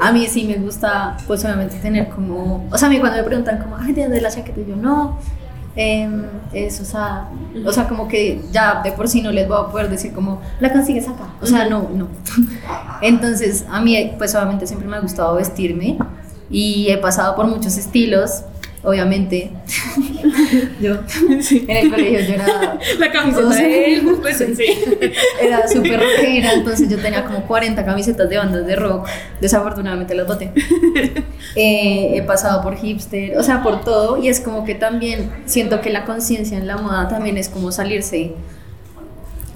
[0.00, 3.24] a mí sí me gusta, pues obviamente tener como, o sea, a mí cuando me
[3.24, 4.60] preguntan como, ay, ¿de dónde la chaqueta?
[4.66, 5.18] Yo no,
[5.76, 7.28] em, es, o sea,
[7.64, 10.40] o sea, como que ya de por sí no les voy a poder decir como,
[10.60, 12.08] la consigues acá, o sea, no, no.
[13.02, 15.98] Entonces, a mí, pues obviamente siempre me ha gustado vestirme
[16.50, 18.44] y he pasado por muchos estilos.
[18.84, 19.48] Obviamente,
[20.80, 20.96] yo
[21.28, 24.64] en el colegio yo era La camiseta de él, pues sí.
[25.40, 29.06] era súper rockera, entonces yo tenía como 40 camisetas de bandas de rock.
[29.40, 30.50] Desafortunadamente las boté.
[31.54, 34.16] Eh, he pasado por hipster, o sea, por todo.
[34.16, 37.70] Y es como que también siento que la conciencia en la moda también es como
[37.70, 38.32] salirse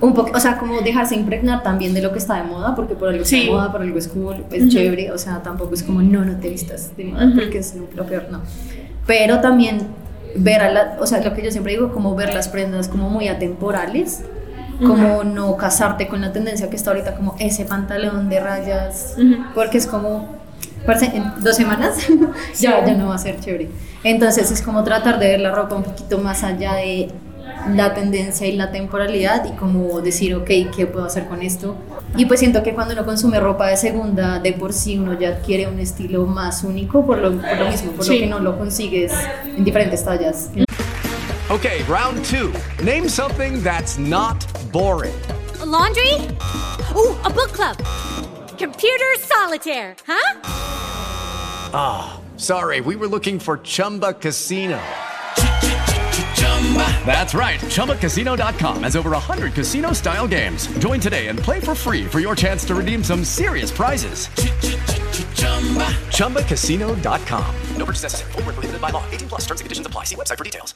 [0.00, 2.94] un poco, o sea, como dejarse impregnar también de lo que está de moda, porque
[2.94, 3.36] por algo Sí.
[3.40, 5.10] está de moda, por algo es cool, es chévere.
[5.10, 8.26] O sea, tampoco es como no, no te vistas de moda, porque es lo peor,
[8.30, 8.42] no.
[9.06, 9.86] Pero también
[10.34, 13.08] ver a la, o sea, lo que yo siempre digo, como ver las prendas como
[13.08, 14.22] muy atemporales
[14.84, 19.36] como no casarte con la tendencia que está ahorita como ese pantalón de rayas Ujú.
[19.54, 20.28] porque es como
[20.84, 21.96] parce, en dos semanas
[22.60, 23.68] ya, ya no va a ser chévere.
[24.04, 27.10] Entonces es como tratar de ver la ropa un poquito más allá de
[27.68, 31.76] la tendencia y la temporalidad y como decir, ok, ¿qué puedo hacer con esto?
[32.16, 35.28] Y pues siento que cuando uno consume ropa de segunda, de por sí uno ya
[35.30, 38.14] adquiere un estilo más único por lo, por lo mismo, por Sí.
[38.14, 39.12] lo que no lo consigues
[39.44, 40.48] en diferentes tallas.
[41.50, 42.52] Okay, round two.
[42.84, 44.36] Name something that's not
[44.72, 45.14] boring.
[45.60, 46.12] A laundry?
[46.96, 47.76] Ooh, a book club.
[48.58, 50.34] Computer solitaire, huh?
[52.38, 54.78] Sorry, we were looking for Chumba Casino.
[57.06, 57.60] That's right.
[57.60, 60.66] ChumbaCasino.com has over 100 casino style games.
[60.78, 64.26] Join today and play for free for your chance to redeem some serious prizes.
[66.10, 67.54] ChumbaCasino.com.
[67.76, 68.32] No purchase necessary.
[68.32, 69.04] Where prohibited by law.
[69.10, 70.04] 18 plus terms and conditions apply.
[70.04, 70.74] See website for details.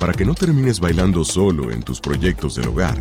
[0.00, 2.96] para que no termines bailando solo en tus proyectos del hogar.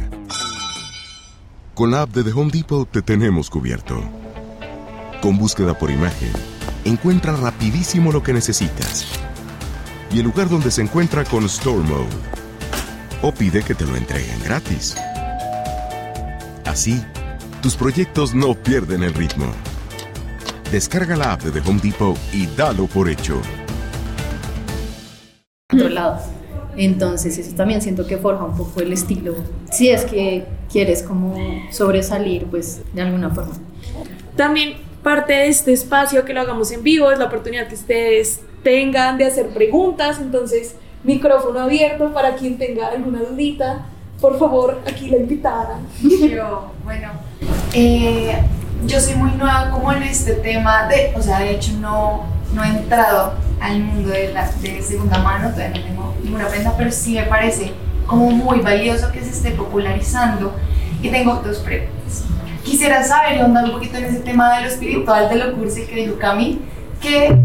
[1.74, 4.04] Con la app de The Home Depot te tenemos cubierto.
[5.22, 6.32] Con búsqueda por imagen,
[6.84, 9.08] encuentra rapidísimo lo que necesitas.
[10.12, 12.08] Y el lugar donde se encuentra con Store Mode.
[13.22, 14.96] O pide que te lo entreguen gratis.
[16.66, 17.04] Así,
[17.62, 19.48] tus proyectos no pierden el ritmo.
[20.72, 23.42] Descarga la app de The Home Depot y dalo por hecho.
[25.74, 26.20] otro lado.
[26.78, 29.36] Entonces eso también siento que forja un poco el estilo.
[29.72, 31.36] Si es que quieres como
[31.72, 33.54] sobresalir, pues de alguna forma.
[34.36, 38.42] También parte de este espacio que lo hagamos en vivo es la oportunidad que ustedes
[38.64, 40.20] tengan de hacer preguntas.
[40.20, 43.86] Entonces, micrófono abierto para quien tenga alguna dudita.
[44.20, 45.80] Por favor, aquí la invitada.
[46.02, 47.12] Yo, bueno,
[47.74, 48.38] eh,
[48.86, 52.64] yo soy muy nueva como en este tema de, o sea, de hecho no, no
[52.64, 56.92] he entrado al mundo de, la, de segunda mano, todavía no tengo ninguna prenda, pero
[56.92, 57.72] sí me parece
[58.08, 60.54] como muy valioso que se esté popularizando.
[61.02, 62.26] Y tengo dos preguntas.
[62.64, 65.86] Quisiera saber y ahondar un poquito en ese tema de lo espiritual, de lo cursi
[65.86, 66.62] que dijo Cami,
[67.02, 67.38] que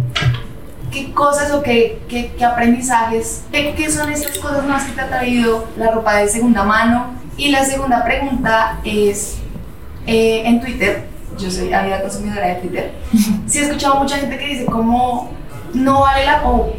[0.91, 5.01] qué cosas o qué, qué, qué aprendizajes, qué, qué son estas cosas más que te
[5.01, 7.15] ha traído la ropa de segunda mano.
[7.37, 9.39] Y la segunda pregunta es,
[10.07, 11.05] eh, en Twitter,
[11.37, 12.93] yo soy ávida consumidora de Twitter,
[13.47, 15.33] sí he escuchado mucha gente que dice como
[15.75, 16.73] no vale la o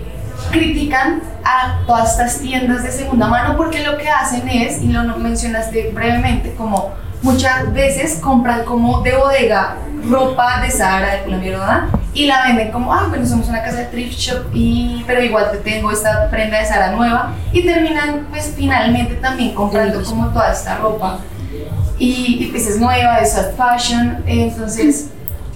[0.52, 5.04] critican a todas estas tiendas de segunda mano porque lo que hacen es, y lo
[5.18, 6.94] mencionaste brevemente, como
[7.26, 11.84] muchas veces compran como de bodega ropa de Sahara, de Colombia, ¿verdad?
[12.14, 15.50] Y la venden como, ah, bueno, somos una casa de thrift shop, y, pero igual
[15.52, 17.34] te tengo esta prenda de Sahara nueva.
[17.52, 21.20] Y terminan, pues, finalmente también comprando como toda esta ropa.
[21.98, 24.24] Y, y, pues es nueva, es fast fashion.
[24.28, 25.10] Entonces,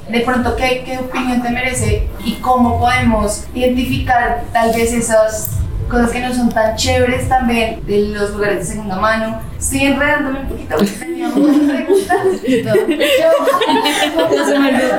[0.09, 2.09] de pronto, ¿qué, ¿qué opinión te merece?
[2.25, 5.51] Y cómo podemos identificar tal vez esas
[5.89, 9.41] cosas que no son tan chéveres también de los lugares de segunda mano.
[9.59, 12.17] Estoy enredándome un poquito porque tenía muchas preguntas.
[14.29, 14.97] No se me olvide.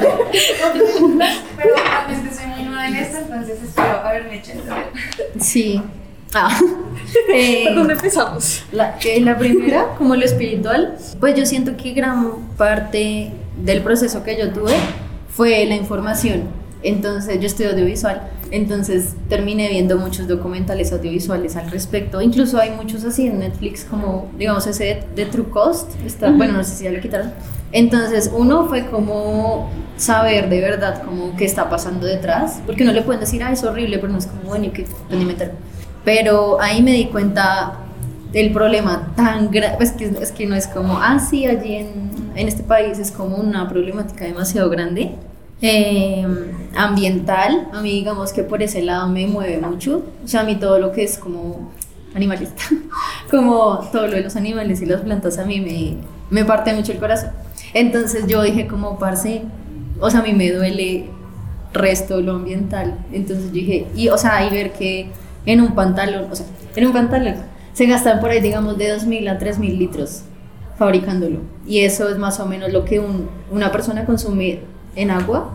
[1.57, 4.87] Pero realmente soy muy nueva en esto, entonces espero haberme hecho entender.
[5.39, 5.81] Sí.
[6.35, 6.59] Ah.
[7.35, 8.63] Eh, ¿Por dónde empezamos?
[8.71, 14.23] La, eh, la primera, como lo espiritual, pues yo siento que gran parte del proceso
[14.23, 14.77] que yo tuve
[15.35, 16.45] fue la información.
[16.83, 22.23] Entonces, yo estudio audiovisual, entonces terminé viendo muchos documentales audiovisuales al respecto.
[22.23, 25.91] Incluso hay muchos así en Netflix, como digamos ese de, de True Cost.
[26.07, 27.33] Está, Bueno, no sé si ya lo quitaron.
[27.73, 33.03] Entonces, uno fue como saber de verdad como qué está pasando detrás, porque no le
[33.03, 34.87] pueden decir, ah, es horrible, pero no es como, bueno, ¿y qué?
[35.11, 35.53] ¿Dónde meter?
[36.05, 37.75] Pero ahí me di cuenta
[38.33, 42.11] del problema tan grave, pues que, es que no es como, ah, sí, allí en,
[42.35, 45.15] en este país es como una problemática demasiado grande.
[45.63, 46.27] Eh,
[46.75, 50.57] ambiental, a mí digamos que por ese lado me mueve mucho, o sea, a mí
[50.57, 51.71] todo lo que es como
[52.15, 52.63] animalista,
[53.31, 55.97] como todo lo de los animales y las plantas a mí me,
[56.31, 57.31] me parte mucho el corazón.
[57.75, 59.43] Entonces yo dije como, parce,
[60.01, 61.07] o sea, a mí me duele
[61.73, 62.99] resto lo ambiental.
[63.13, 65.11] Entonces yo dije, y o sea, y ver que
[65.47, 67.37] en un pantalón, o sea, en un pantalón
[67.73, 70.23] se gastan por ahí, digamos, de 2.000 a 3.000 litros
[70.77, 71.41] fabricándolo.
[71.67, 74.61] Y eso es más o menos lo que un, una persona consume
[74.97, 75.51] en agua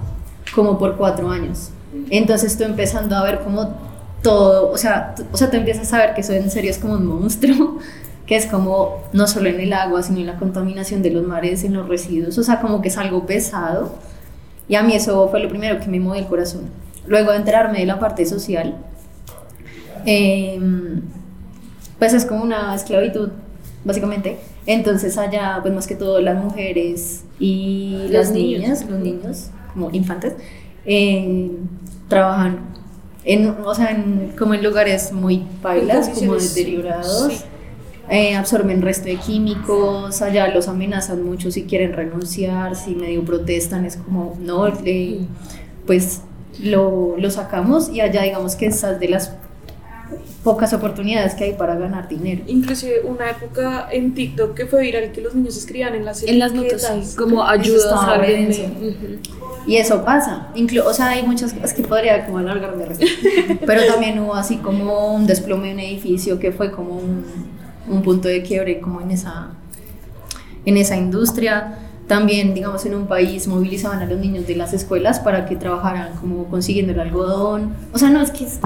[0.53, 1.71] como por cuatro años.
[2.09, 3.75] Entonces estoy empezando a ver como
[4.21, 6.93] todo, o sea, o sea, tú empiezas a ver que eso en serio es como
[6.95, 7.79] un monstruo,
[8.25, 11.63] que es como no solo en el agua, sino en la contaminación de los mares,
[11.63, 13.93] en los residuos, o sea, como que es algo pesado.
[14.67, 16.63] Y a mí eso fue lo primero que me movió el corazón.
[17.05, 18.75] Luego de enterarme de la parte social,
[20.07, 20.59] eh,
[21.99, 23.29] pues es como una esclavitud,
[23.85, 24.37] básicamente.
[24.65, 28.61] Entonces allá, pues más que todo las mujeres y las niños.
[28.61, 30.33] niñas, los niños, como infantes,
[30.85, 31.51] eh,
[32.09, 32.59] trabajan
[33.23, 37.31] en, o sea, en- como en lugares muy bailas, como deteriorados.
[37.33, 37.43] sí.
[38.09, 43.83] eh, absorben resto de químicos, allá los amenazan mucho si quieren renunciar, si medio protestan,
[43.85, 45.21] es como, no, le-
[45.87, 46.21] pues
[46.61, 49.31] lo, lo sacamos y allá digamos que esas de las
[50.43, 52.43] pocas oportunidades que hay para ganar dinero.
[52.47, 56.39] Inclusive una época en TikTok que fue viral que los niños escribían en las En
[56.39, 58.63] las notas, como estaba a denso.
[59.67, 60.49] Y eso pasa.
[60.55, 62.85] Inclu o sea, hay muchas cosas que podría como alargarme.
[63.65, 67.25] Pero también hubo así como un desplome de un edificio que fue como un,
[67.87, 69.49] un punto de quiebre como en esa,
[70.65, 71.79] en esa industria.
[72.07, 76.15] También, digamos, en un país movilizaban a los niños de las escuelas para que trabajaran
[76.17, 77.73] como consiguiendo el algodón.
[77.93, 78.59] O sea, no, es que es,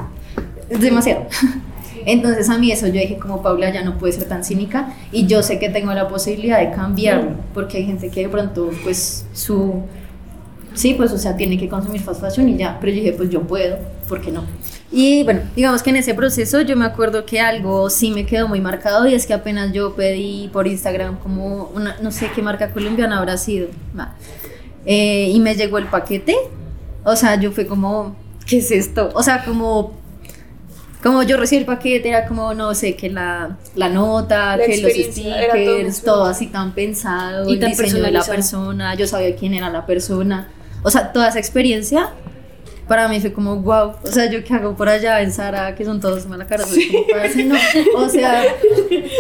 [0.70, 1.26] es demasiado.
[2.06, 5.28] Entonces a mí eso yo dije como Paula ya no puede ser tan cínica y
[5.28, 9.26] yo sé que tengo la posibilidad de cambiarlo porque hay gente que de pronto pues
[9.34, 9.84] su
[10.74, 13.30] sí pues o sea tiene que consumir fast fashion y ya pero yo dije pues
[13.30, 13.78] yo puedo
[14.08, 14.44] ¿por qué no?
[14.92, 18.48] Y bueno digamos que en ese proceso yo me acuerdo que algo sí me quedó
[18.48, 22.42] muy marcado y es que apenas yo pedí por Instagram como una no sé qué
[22.42, 23.68] marca colombiana habrá sido.
[24.86, 26.36] Eh, y me llegó el paquete
[27.04, 29.12] o sea yo fui como ¿qué es esto?
[29.14, 29.99] o sea como
[31.02, 34.78] como yo recibí el paquete, era como, no sé, que la, la nota, La que
[34.82, 36.06] los todo stickers, eso.
[36.06, 39.70] todo así tan pensado, Y el tan diseño de la persona, yo sabía quién era
[39.70, 40.50] la persona.
[40.84, 42.10] O sea, toda esa experiencia
[42.90, 43.94] para mí fue como, wow.
[44.04, 46.66] O sea, yo qué hago por allá en Sara, que son todos como para
[47.24, 47.56] decir, no.
[47.96, 48.44] O sea,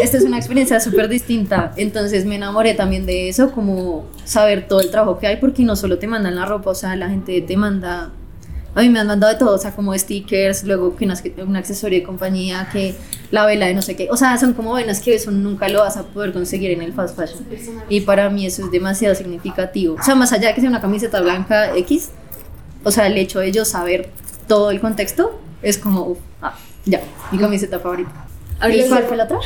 [0.01, 1.71] esta es una experiencia súper distinta.
[1.77, 5.75] Entonces me enamoré también de eso, como saber todo el trabajo que hay, porque no
[5.75, 8.09] solo te mandan la ropa, o sea, la gente te manda
[8.75, 11.99] a mí me han mandado de todo, o sea, como stickers, luego que un accesorio
[11.99, 12.95] de compañía, que
[13.31, 14.07] la vela de no sé qué.
[14.11, 16.93] O sea, son como vainas que eso nunca lo vas a poder conseguir en el
[16.93, 17.45] fast fashion.
[17.89, 19.95] Y para mí eso es demasiado significativo.
[19.99, 22.09] O sea, más allá de que sea una camiseta blanca X,
[22.83, 24.09] o sea, el hecho de yo saber
[24.47, 26.55] todo el contexto es como, ah,
[26.85, 27.01] ya,
[27.31, 28.27] mi camiseta favorita.
[28.67, 29.37] ¿Y cuál fue la otra?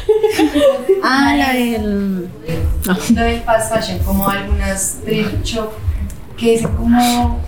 [1.03, 2.27] ah, la del...
[2.85, 3.21] no.
[3.21, 5.69] Del fast fashion, como algunas thrift shop
[6.35, 7.39] que dicen como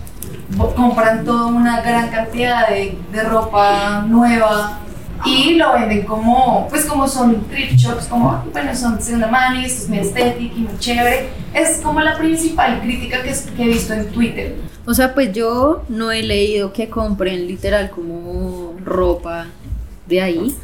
[0.76, 4.80] compran toda una gran cantidad de, de ropa nueva
[5.24, 9.66] y lo venden como, pues como son thrift shops, como, bueno, son segunda mano y
[9.66, 11.30] esto es muy estético y muy chévere.
[11.54, 14.56] Es como la principal crítica que, he visto en Twitter.
[14.86, 19.48] O sea, pues yo no he leído que compren literal como ropa
[20.06, 20.56] de ahí.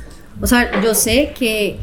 [0.42, 1.80] O sea, yo sé que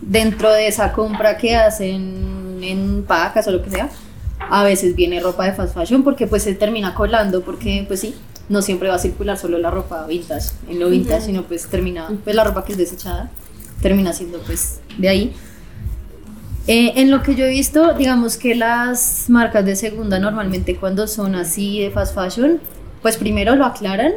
[0.00, 3.88] dentro de esa compra que hacen en pacas o lo que sea,
[4.50, 8.14] a veces viene ropa de fast fashion porque pues se termina colando porque pues sí,
[8.48, 12.10] no siempre va a circular solo la ropa vintage, en lo vintage, sino pues termina,
[12.24, 13.30] pues la ropa que es desechada,
[13.80, 15.32] termina siendo pues de ahí.
[16.66, 21.06] Eh, en lo que yo he visto, digamos que las marcas de segunda normalmente cuando
[21.06, 22.60] son así de fast fashion,
[23.02, 24.12] pues primero lo aclaran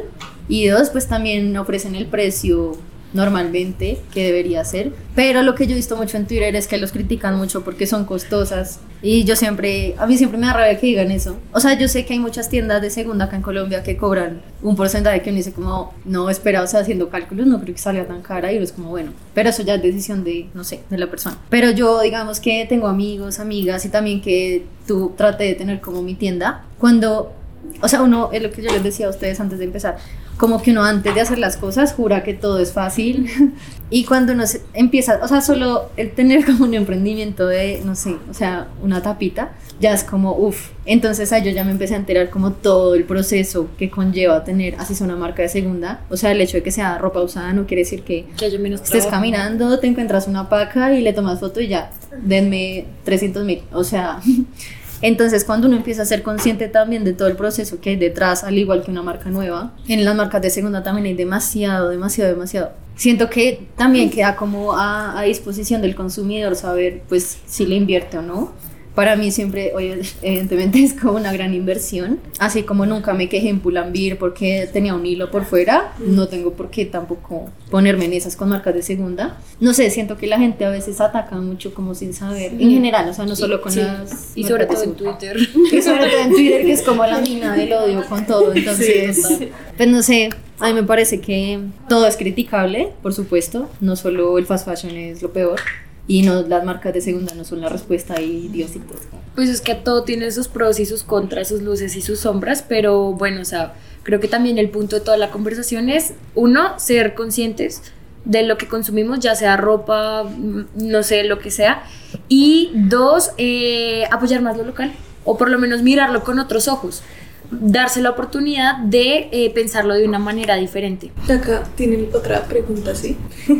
[0.48, 2.76] y dos, pues también ofrecen el precio
[3.14, 4.92] normalmente que debería ser.
[5.14, 7.86] Pero lo que yo he visto mucho en Twitter es que los critican mucho porque
[7.86, 11.36] son costosas y yo siempre, a mí siempre me da rabia que digan eso.
[11.52, 14.42] O sea, yo sé que hay muchas tiendas de segunda acá en Colombia que cobran
[14.62, 17.80] un porcentaje que uno dice como, no, espera, o sea, haciendo cálculos no creo que
[17.80, 20.64] salga tan cara y uno es como, bueno, pero eso ya es decisión de, no
[20.64, 21.38] sé, de la persona.
[21.50, 26.02] Pero yo, digamos que tengo amigos, amigas y también que tú trate de tener como
[26.02, 26.64] mi tienda.
[26.78, 27.32] Cuando
[27.80, 29.96] o sea, uno, es lo que yo les decía a ustedes antes de empezar,
[30.36, 33.30] como que uno antes de hacer las cosas jura que todo es fácil
[33.90, 37.94] y cuando uno se- empieza, o sea, solo el tener como un emprendimiento de, no
[37.94, 41.94] sé, o sea, una tapita, ya es como, uff, entonces ahí yo ya me empecé
[41.94, 46.00] a enterar como todo el proceso que conlleva tener, así sea una marca de segunda,
[46.10, 48.58] o sea, el hecho de que sea ropa usada no quiere decir que Que haya
[48.58, 49.10] menos estés trabajo.
[49.10, 51.90] caminando, te encuentras una paca y le tomas foto y ya,
[52.22, 53.62] denme 300 mil.
[53.72, 54.20] O sea,
[55.06, 58.42] entonces cuando uno empieza a ser consciente también de todo el proceso que hay detrás,
[58.42, 62.32] al igual que una marca nueva, en las marcas de segunda también hay demasiado, demasiado,
[62.32, 62.72] demasiado.
[62.96, 68.16] Siento que también queda como a, a disposición del consumidor saber pues si le invierte
[68.16, 68.52] o no.
[68.94, 72.20] Para mí siempre, oye, evidentemente es como una gran inversión.
[72.38, 76.52] Así como nunca me quejé en Pulambir porque tenía un hilo por fuera, no tengo
[76.52, 79.38] por qué tampoco ponerme en esas con marcas de segunda.
[79.60, 83.08] No sé, siento que la gente a veces ataca mucho como sin saber, en general,
[83.08, 84.32] o sea, no solo con Sí, las...
[84.36, 84.94] Y sobre todo en.
[84.94, 85.36] Twitter.
[85.72, 88.54] Y sobre todo en Twitter, que es como la mina del odio con todo.
[88.54, 89.48] Entonces, total.
[89.76, 90.30] pues no sé,
[90.60, 93.68] a mí me parece que todo es criticable, por supuesto.
[93.80, 95.60] No solo el fast fashion es lo peor.
[96.06, 98.98] Y no, las marcas de segunda no son la respuesta y diositos.
[99.34, 102.64] Pues es que todo tiene sus pros y sus contras, sus luces y sus sombras,
[102.66, 106.78] pero bueno, o sea, creo que también el punto de toda la conversación es, uno,
[106.78, 107.82] ser conscientes
[108.24, 111.84] de lo que consumimos, ya sea ropa, mm, no sé, lo que sea,
[112.28, 114.92] y dos, eh, apoyar más lo local,
[115.24, 117.02] o por lo menos mirarlo con otros ojos,
[117.50, 121.12] darse la oportunidad de eh, pensarlo de una manera diferente.
[121.28, 123.16] Acá tienen otra pregunta, ¿sí?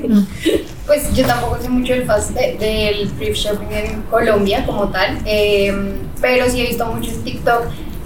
[0.87, 5.19] Pues yo tampoco sé mucho del, fast, de- del thrift shopping en Colombia como tal,
[5.25, 5.73] eh,
[6.21, 7.63] pero sí he visto mucho en TikTok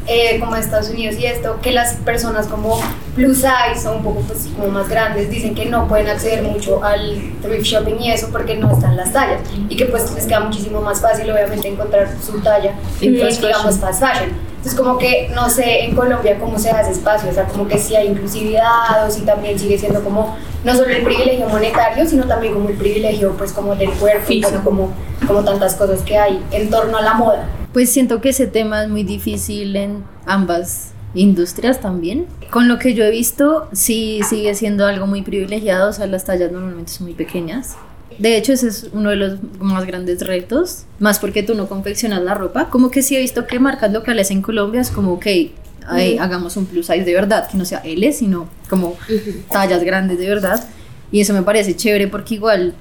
[0.07, 2.81] eh, como Estados Unidos y esto, que las personas como
[3.15, 6.83] plus size son un poco pues, como más grandes, dicen que no pueden acceder mucho
[6.83, 10.41] al thrift shopping y eso porque no están las tallas y que pues les queda
[10.41, 14.48] muchísimo más fácil obviamente encontrar su talla en, En fast digamos, fast fashion.
[14.59, 17.79] Entonces como que no sé en Colombia cómo se hace espacio, o sea, como que
[17.79, 22.27] si hay inclusividad o si también sigue siendo como no solo el privilegio monetario, sino
[22.27, 24.93] también como el privilegio pues como del cuerpo y bueno, como,
[25.27, 27.49] como tantas cosas que hay en torno a la moda.
[27.73, 32.27] Pues siento que ese tema es muy difícil en ambas industrias también.
[32.51, 36.25] Con lo que yo he visto, sí sigue siendo algo muy privilegiado, o sea, las
[36.25, 37.77] tallas normalmente son muy pequeñas.
[38.19, 42.23] De hecho, ese es uno de los más grandes retos, más porque tú no confeccionas
[42.23, 42.69] la ropa.
[42.69, 45.27] Como que sí he visto que marcas locales en Colombia es como, ok,
[45.87, 46.23] ay, Ujú.
[46.23, 48.97] hagamos un plus size de verdad, que no sea L, sino como
[49.51, 50.65] tallas grandes de verdad.
[51.13, 52.75] Y eso me parece chévere porque igual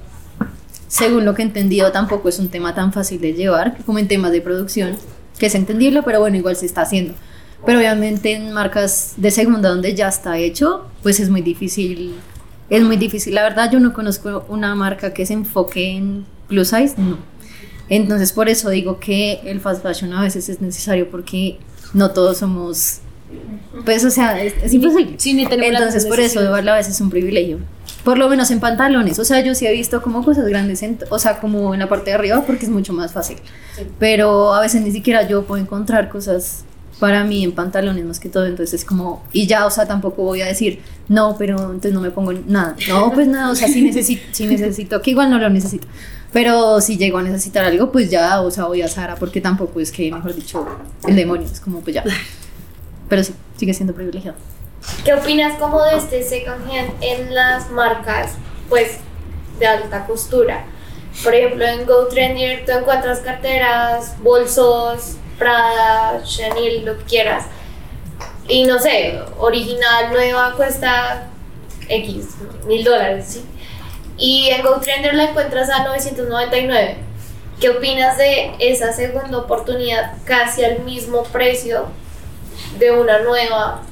[0.88, 4.08] según lo que he entendido, tampoco es un tema tan fácil de llevar como en
[4.08, 4.96] temas de producción,
[5.38, 7.14] que es entendible, pero bueno, igual se está haciendo.
[7.66, 12.14] Pero obviamente en marcas de segunda donde ya está hecho, pues es muy difícil.
[12.70, 13.34] Es muy difícil.
[13.34, 17.16] La verdad, yo no conozco una marca que se enfoque en plus size, no.
[17.88, 21.58] Entonces, por eso digo que el fast fashion a veces es necesario porque
[21.94, 22.98] no todos somos.
[23.84, 25.16] Pues, o sea, es, es imposible.
[25.18, 26.68] tenemos las Entonces, por eso, necesidades.
[26.68, 27.58] a veces es un privilegio.
[28.04, 29.18] Por lo menos en pantalones.
[29.18, 31.88] O sea, yo sí he visto como cosas grandes, en- o sea, como en la
[31.88, 33.38] parte de arriba, porque es mucho más fácil.
[33.98, 36.64] Pero a veces ni siquiera yo puedo encontrar cosas
[36.98, 38.46] para mí en pantalones más que todo.
[38.46, 42.00] Entonces, es como, y ya, o sea, tampoco voy a decir, no, pero entonces no
[42.00, 42.76] me pongo nada.
[42.88, 45.86] No, pues nada, o sea, sí necesito, sí necesito, que igual no lo necesito.
[46.32, 49.80] Pero si llego a necesitar algo, pues ya, o sea, voy a Sara, porque tampoco
[49.80, 50.66] es que, mejor dicho,
[51.06, 52.04] el demonio, es como, pues ya.
[53.08, 54.36] Pero sí, sigue siendo privilegiado.
[55.04, 58.32] ¿Qué opinas como de este second hand en las marcas,
[58.68, 58.98] pues,
[59.58, 60.66] de alta costura?
[61.24, 67.46] Por ejemplo, en GoTrendier tú encuentras carteras, bolsos, Prada, Chanel, lo que quieras.
[68.48, 71.28] Y no sé, original, nueva, cuesta
[71.88, 72.36] X,
[72.66, 73.44] mil dólares, ¿sí?
[74.16, 76.96] Y en GoTrender la encuentras a 999.
[77.60, 81.86] ¿Qué opinas de esa segunda oportunidad casi al mismo precio
[82.78, 83.82] de una nueva?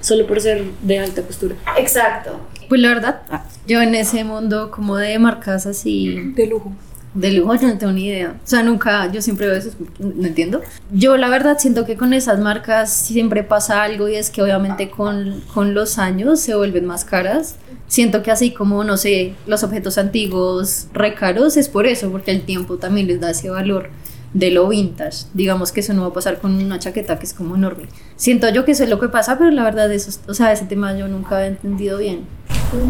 [0.00, 1.54] Solo por ser de alta costura.
[1.76, 2.40] Exacto.
[2.68, 3.22] Pues la verdad,
[3.66, 6.32] yo en ese mundo como de marcas así...
[6.34, 6.72] De lujo.
[7.16, 8.36] De lujo yo no tengo ni idea.
[8.44, 10.60] O sea, nunca, yo siempre veo eso, no entiendo.
[10.92, 14.90] Yo la verdad siento que con esas marcas siempre pasa algo y es que obviamente
[14.90, 17.56] con, con los años se vuelven más caras.
[17.88, 22.30] Siento que así como, no sé, los objetos antiguos re caros es por eso, porque
[22.32, 23.90] el tiempo también les da ese valor
[24.34, 25.26] de lo vintage.
[25.34, 27.84] Digamos que eso no va a pasar con una chaqueta que es como enorme.
[28.16, 30.52] Siento yo que eso es lo que pasa, pero la verdad eso, es- o sea,
[30.52, 32.26] ese tema yo nunca he entendido bien.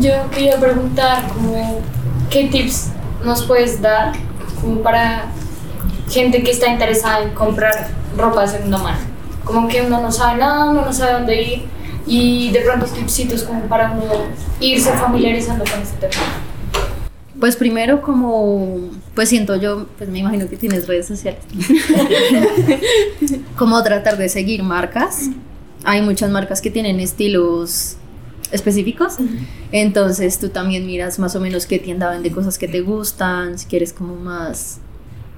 [0.00, 1.80] Yo quería preguntar como
[2.30, 2.88] qué tips
[3.24, 4.12] nos puedes dar
[4.60, 5.26] como para
[6.08, 8.98] gente que está interesada en comprar ropa de segunda mano.
[9.44, 11.62] Como que uno no sabe nada, uno no sabe dónde ir
[12.06, 14.04] y de pronto tipsitos como para uno
[14.60, 16.22] irse familiarizando con este tema.
[17.38, 21.42] Pues primero como, pues siento yo, pues me imagino que tienes redes sociales.
[23.56, 25.28] como tratar de seguir marcas.
[25.84, 27.96] Hay muchas marcas que tienen estilos
[28.52, 29.16] específicos.
[29.72, 33.66] Entonces tú también miras más o menos qué tienda vende cosas que te gustan, si
[33.66, 34.80] quieres como más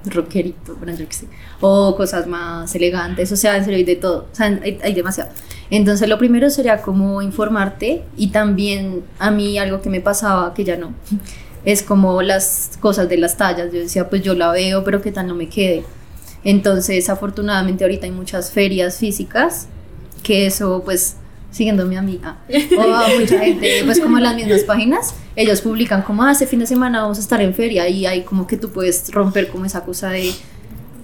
[0.05, 1.27] rockerito, bueno, yo sé,
[1.59, 4.93] o cosas más elegantes, o sea, en serio hay de todo, o sea, hay, hay
[4.93, 5.29] demasiado.
[5.69, 10.63] Entonces lo primero sería como informarte y también a mí algo que me pasaba, que
[10.63, 10.93] ya no,
[11.65, 15.11] es como las cosas de las tallas, yo decía, pues yo la veo, pero qué
[15.11, 15.83] tal no me quede.
[16.43, 19.67] Entonces, afortunadamente ahorita hay muchas ferias físicas,
[20.23, 21.17] que eso pues
[21.51, 22.37] siguiendo a mi amiga
[22.77, 26.59] o a mucha gente, pues como en las mismas páginas, ellos publican como, ah, fin
[26.59, 29.65] de semana vamos a estar en feria y hay como que tú puedes romper como
[29.65, 30.31] esa cosa de,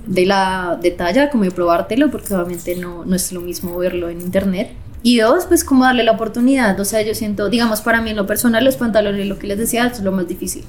[0.06, 4.10] de la de talla, como de probártelo, porque obviamente no, no es lo mismo verlo
[4.10, 4.72] en internet.
[5.02, 8.16] Y dos, pues como darle la oportunidad, o sea, yo siento, digamos, para mí en
[8.16, 10.64] lo personal, los pantalones, lo que les decía, es lo más difícil.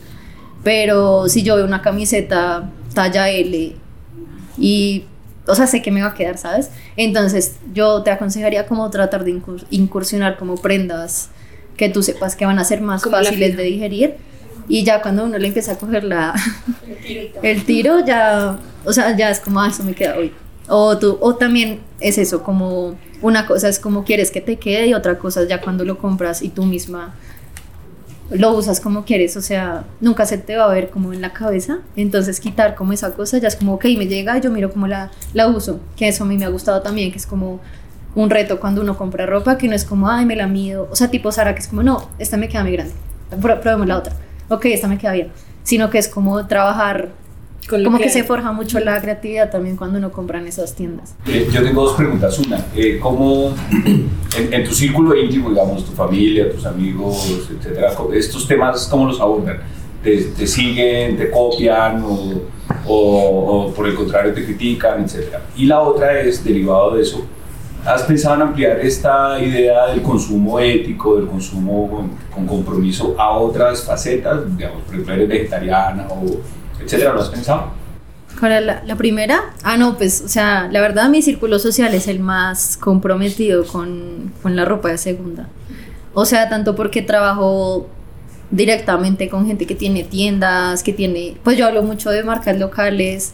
[0.62, 3.77] Pero si yo veo una camiseta talla L
[4.59, 5.05] y
[5.47, 6.70] o sea, sé que me va a quedar, ¿sabes?
[6.97, 11.28] Entonces, yo te aconsejaría como tratar de incur- incursionar como prendas
[11.76, 14.14] que tú sepas que van a ser más Como fáciles de digerir.
[14.68, 16.34] Y ya cuando uno le empieza a coger la,
[17.42, 20.32] el tiro, ya, o sea, ya es como, ah, eso me queda hoy.
[20.68, 24.88] O, tú, o también es eso, como una cosa es como quieres que te quede
[24.88, 27.14] y otra cosa es ya cuando lo compras y tú misma
[28.31, 31.33] lo usas como quieres, o sea, nunca se te va a ver como en la
[31.33, 34.87] cabeza, entonces quitar como esa cosa ya es como, ok, me llega, yo miro cómo
[34.89, 37.61] la, la uso, que eso a mí me ha gustado también, que es como
[38.14, 40.97] un reto cuando uno compra ropa, que no es como, ay, me la mido, o
[40.97, 42.93] sea, tipo Sara, que es como, no, esta me queda muy grande,
[43.41, 44.12] Pro- probemos la otra,
[44.49, 45.29] ok, esta me queda bien,
[45.62, 47.11] sino que es como trabajar
[47.69, 51.14] como que, que se forja mucho la creatividad también cuando uno compra en esas tiendas.
[51.27, 52.39] Eh, yo tengo dos preguntas.
[52.39, 53.55] Una, eh, ¿cómo
[53.85, 59.21] en, en tu círculo íntimo, digamos, tu familia, tus amigos, etcétera, estos temas, cómo los
[59.21, 59.59] abordan?
[60.03, 62.43] ¿Te, te siguen, te copian o,
[62.87, 65.43] o- o por el contrario te critican, etcétera?
[65.57, 67.27] Y la otra es, derivado de eso,
[67.85, 73.31] ¿has pensado en ampliar esta idea del consumo ético, del consumo con, con compromiso a
[73.37, 74.57] otras facetas?
[74.57, 76.37] Digamos, por ejemplo, eres vegetariana o
[76.83, 77.70] etcétera, ¿lo has pensado?
[78.39, 79.55] ¿Cuál era la, la primera?
[79.62, 84.33] Ah, no, pues, o sea, la verdad mi círculo social es el más comprometido con,
[84.43, 85.49] con la ropa de segunda.
[86.12, 87.89] O sea, tanto porque trabajo
[88.51, 93.33] directamente con gente que tiene tiendas, que tiene, pues yo hablo mucho de marcas locales,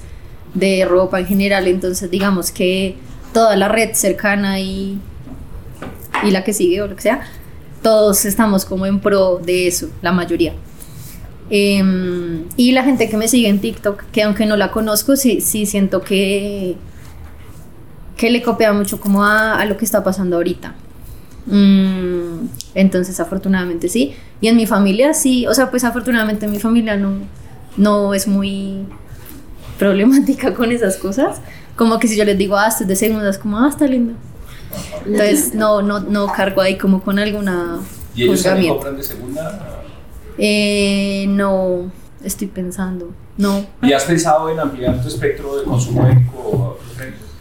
[0.55, 2.97] de ropa en general, entonces digamos que
[3.32, 5.01] toda la red cercana y,
[6.22, 7.22] y la que sigue o lo que sea,
[7.82, 10.55] todos estamos como en pro de eso, la mayoría.
[11.55, 15.42] Em, y la gente que me sigue en TikTok, que aunque no la conozco, sí,
[15.42, 16.76] sí siento que,
[18.16, 20.74] que le copia mucho como a, a lo que está pasando ahorita.
[21.44, 24.14] Mm, entonces, afortunadamente sí.
[24.40, 27.18] Y en mi familia sí, o sea, pues afortunadamente mi familia no,
[27.76, 28.86] no es muy
[29.78, 31.42] problemática con esas cosas.
[31.76, 33.86] Como que si yo les digo, ah, esto es de segunda, es como, ah, está
[33.86, 34.14] lindo.
[35.05, 37.80] Entonces, no, no, no cargo ahí como con alguna
[38.14, 39.71] ¿Y ellos compran de segunda?
[40.45, 41.93] Eh, no,
[42.24, 43.12] estoy pensando.
[43.38, 43.64] No.
[43.80, 46.78] ¿Y has pensado en ampliar tu espectro de consumo ético?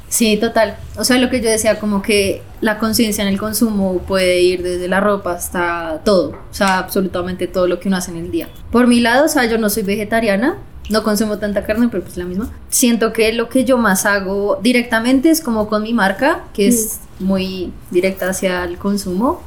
[0.08, 0.78] Sí, total.
[0.97, 4.62] O sea, lo que yo decía, como que la conciencia en el consumo puede ir
[4.62, 6.30] desde la ropa hasta todo.
[6.30, 8.49] O sea, absolutamente todo lo que uno hace en el día.
[8.72, 10.58] Por mi lado, o sea, yo no soy vegetariana.
[10.91, 12.52] No consumo tanta carne, pero pues la misma.
[12.70, 16.99] Siento que lo que yo más hago directamente es como con mi marca, que es
[17.18, 19.41] muy directa hacia el consumo,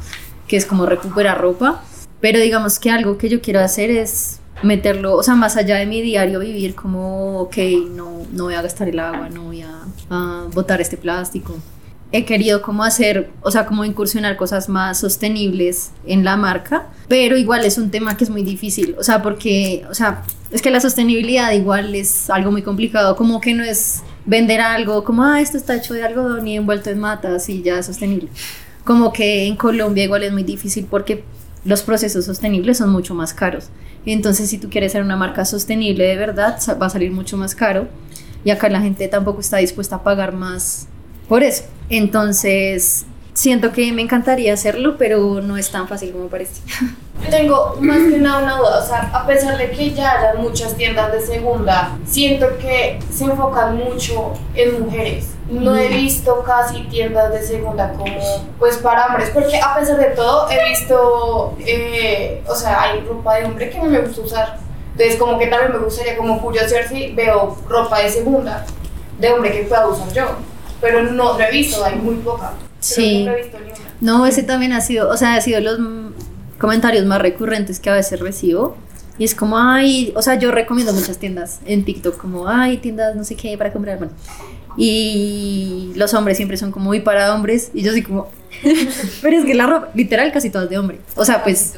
[0.49, 1.85] que es como recuperar ropa.
[2.25, 5.85] Pero digamos que algo que yo quiero hacer es meterlo, o sea, más allá de
[5.85, 7.59] mi diario vivir, como, ok,
[7.91, 11.55] no, no voy a gastar el agua, no voy a, a botar este plástico.
[12.13, 17.37] He querido como hacer, o sea, como incursionar cosas más sostenibles en la marca, pero
[17.37, 20.71] igual es un tema que es muy difícil, o sea, porque, o sea, es que
[20.71, 25.43] la sostenibilidad igual es algo muy complicado, como que no es vender algo como, ah,
[25.43, 28.31] esto está hecho de algodón y envuelto en matas y ya es sostenible.
[28.83, 31.25] Como que en Colombia igual es muy difícil porque
[31.65, 33.69] los procesos sostenibles son mucho más caros.
[34.07, 37.55] Entonces, si tú quieres ser una marca sostenible de verdad, va a salir mucho más
[37.55, 37.89] caro.
[38.45, 40.87] Y acá la gente tampoco está dispuesta a pagar más
[41.29, 41.65] por eso.
[41.89, 46.61] Entonces, siento que me encantaría hacerlo, pero no es tan fácil como parece.
[47.31, 50.77] Tengo más que nada una duda, o sea, a pesar de que ya hayan muchas
[50.77, 55.34] tiendas de segunda, siento que se enfocan mucho en mujeres.
[55.51, 60.07] No he visto casi tiendas de segunda como, pues, para hombres, porque a pesar de
[60.17, 64.59] todo he visto, eh, o sea, hay ropa de hombre que no me gusta usar.
[64.93, 68.65] Entonces, como que también me gustaría como curiosear si veo ropa de segunda
[69.19, 70.27] de hombre que pueda usar yo,
[70.81, 72.53] pero no lo he visto, hay muy poca.
[72.81, 73.25] Sí.
[73.25, 73.79] No he visto ni una.
[74.01, 76.13] No, ese también ha sido, o sea, ha sido los mm,
[76.59, 78.77] comentarios más recurrentes que a veces recibo.
[79.17, 83.15] Y es como, ay, o sea, yo recomiendo muchas tiendas en TikTok, como, ay, tiendas
[83.15, 84.13] no sé qué para comprar, bueno.
[84.77, 87.71] Y los hombres siempre son como muy para hombres.
[87.75, 88.29] Y yo soy como,
[89.23, 91.01] pero es que la ropa, literal, casi todas de hombre.
[91.17, 91.75] O sea, pues,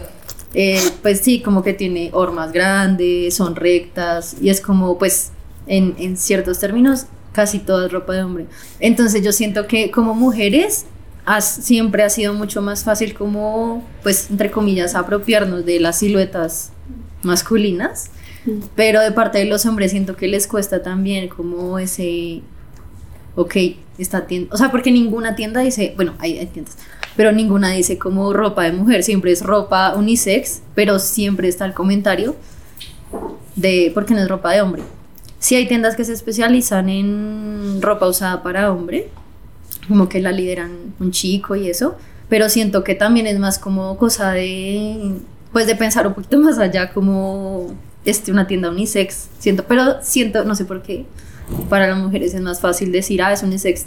[0.55, 4.37] eh, pues sí, como que tiene hormas grandes, son rectas.
[4.41, 5.31] Y es como, pues,
[5.67, 8.47] en, en ciertos términos, casi toda es ropa de hombre.
[8.81, 10.87] Entonces yo siento que como mujeres
[11.27, 16.71] has- siempre ha sido mucho más fácil como, pues, entre comillas, apropiarnos de las siluetas
[17.23, 18.11] masculinas.
[18.77, 22.43] Pero de parte de los hombres siento que les cuesta también como ese,
[23.37, 23.57] ok,
[23.99, 26.77] esta tienda, o sea, porque ninguna tienda dice, bueno, hay, hay tiendas,
[27.17, 31.75] pero ninguna dice como ropa de mujer, siempre es ropa unisex, pero siempre está el
[31.75, 32.35] comentario
[33.55, 34.83] de, porque no es ropa de hombre.
[35.39, 39.09] Sí hay tiendas que se especializan en ropa usada para hombre,
[39.87, 41.97] como que la lideran un chico y eso,
[42.29, 45.13] pero siento que también es más como cosa de,
[45.53, 47.69] pues de pensar un poquito más allá, como
[48.05, 51.07] este, una tienda unisex, siento, pero siento, no sé por qué,
[51.69, 53.87] para las mujeres es más fácil decir, ah, es unisex.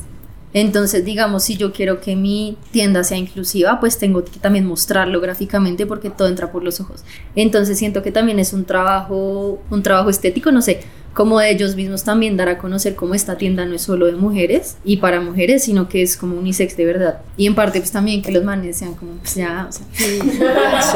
[0.53, 5.22] Entonces, digamos, si yo quiero que mi tienda sea inclusiva, pues tengo que también mostrarlo
[5.22, 7.03] gráficamente porque todo entra por los ojos.
[7.36, 10.82] Entonces, siento que también es un trabajo, un trabajo estético, no sé,
[11.20, 14.13] como de ellos mismos también dar a conocer cómo esta tienda no es solo de
[14.13, 17.20] mujeres y para mujeres, sino que es como unisex de verdad.
[17.36, 19.86] Y en parte, pues también que los manes sean como, pues ya, o sea,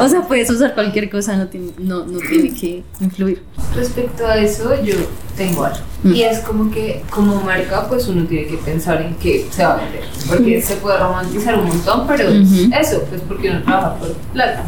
[0.00, 3.42] o sea puedes usar cualquier cosa, no tiene, no, no tiene que influir.
[3.76, 4.94] respecto a eso, yo
[5.36, 5.80] tengo algo.
[6.04, 9.74] Y es como que como marca, pues uno tiene que pensar en qué se va
[9.74, 10.04] a vender.
[10.28, 14.64] Porque se puede romantizar un montón, pero eso, pues porque uno trabaja por plata.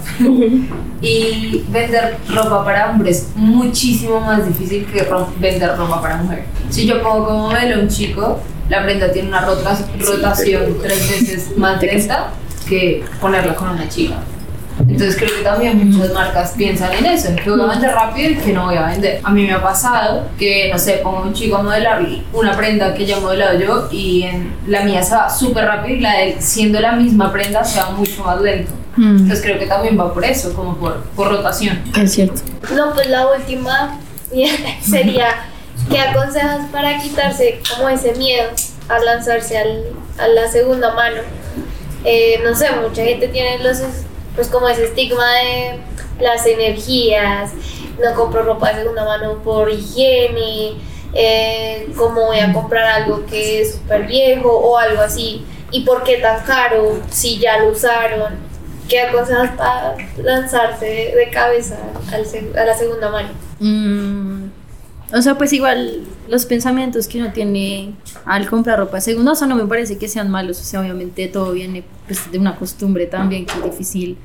[1.00, 5.02] y vender ropa para hombres es muchísimo más difícil que
[5.51, 6.44] vender ropa para mujer.
[6.70, 11.80] Si yo pongo como modelo un chico, la prenda tiene una rotación tres veces más
[11.82, 12.30] lenta
[12.68, 14.16] que ponerla con una chica.
[14.78, 18.30] Entonces creo que también muchas marcas piensan en eso, en que voy a vender rápido
[18.30, 19.20] y que no voy a vender.
[19.22, 22.57] A mí me ha pasado que, no sé, pongo a un chico a modelar una
[22.57, 26.01] prenda que ya he modelado yo y en la mía se va súper rápido y
[26.01, 28.72] la de él, siendo la misma prenda, se va mucho más lento.
[28.99, 31.80] Entonces creo que también va por eso, como por, por rotación.
[31.99, 32.40] Es cierto.
[32.74, 33.99] No, pues la última
[34.83, 35.29] sería,
[35.91, 38.51] ¿qué aconsejas para quitarse como ese miedo
[38.89, 39.85] a lanzarse al,
[40.18, 41.22] a la segunda mano?
[42.05, 43.79] Eh, no sé, mucha gente tiene los
[44.37, 45.81] pues como ese estigma de
[46.20, 47.53] las energías,
[47.99, 50.74] no compro ropa de segunda mano por higiene,
[51.14, 56.05] eh, como voy a comprar algo que es súper viejo o algo así, y por
[56.05, 58.37] qué tan caro si ya lo usaron,
[58.89, 61.79] qué cosas para lanzarse de cabeza
[62.12, 63.45] a la segunda mano.
[63.61, 64.44] Mm,
[65.14, 67.94] o sea, pues igual los pensamientos que uno tiene
[68.24, 71.28] al comprar ropa segunda, o sea, no me parece que sean malos, o sea, obviamente
[71.28, 74.16] todo viene pues, de una costumbre también que es difícil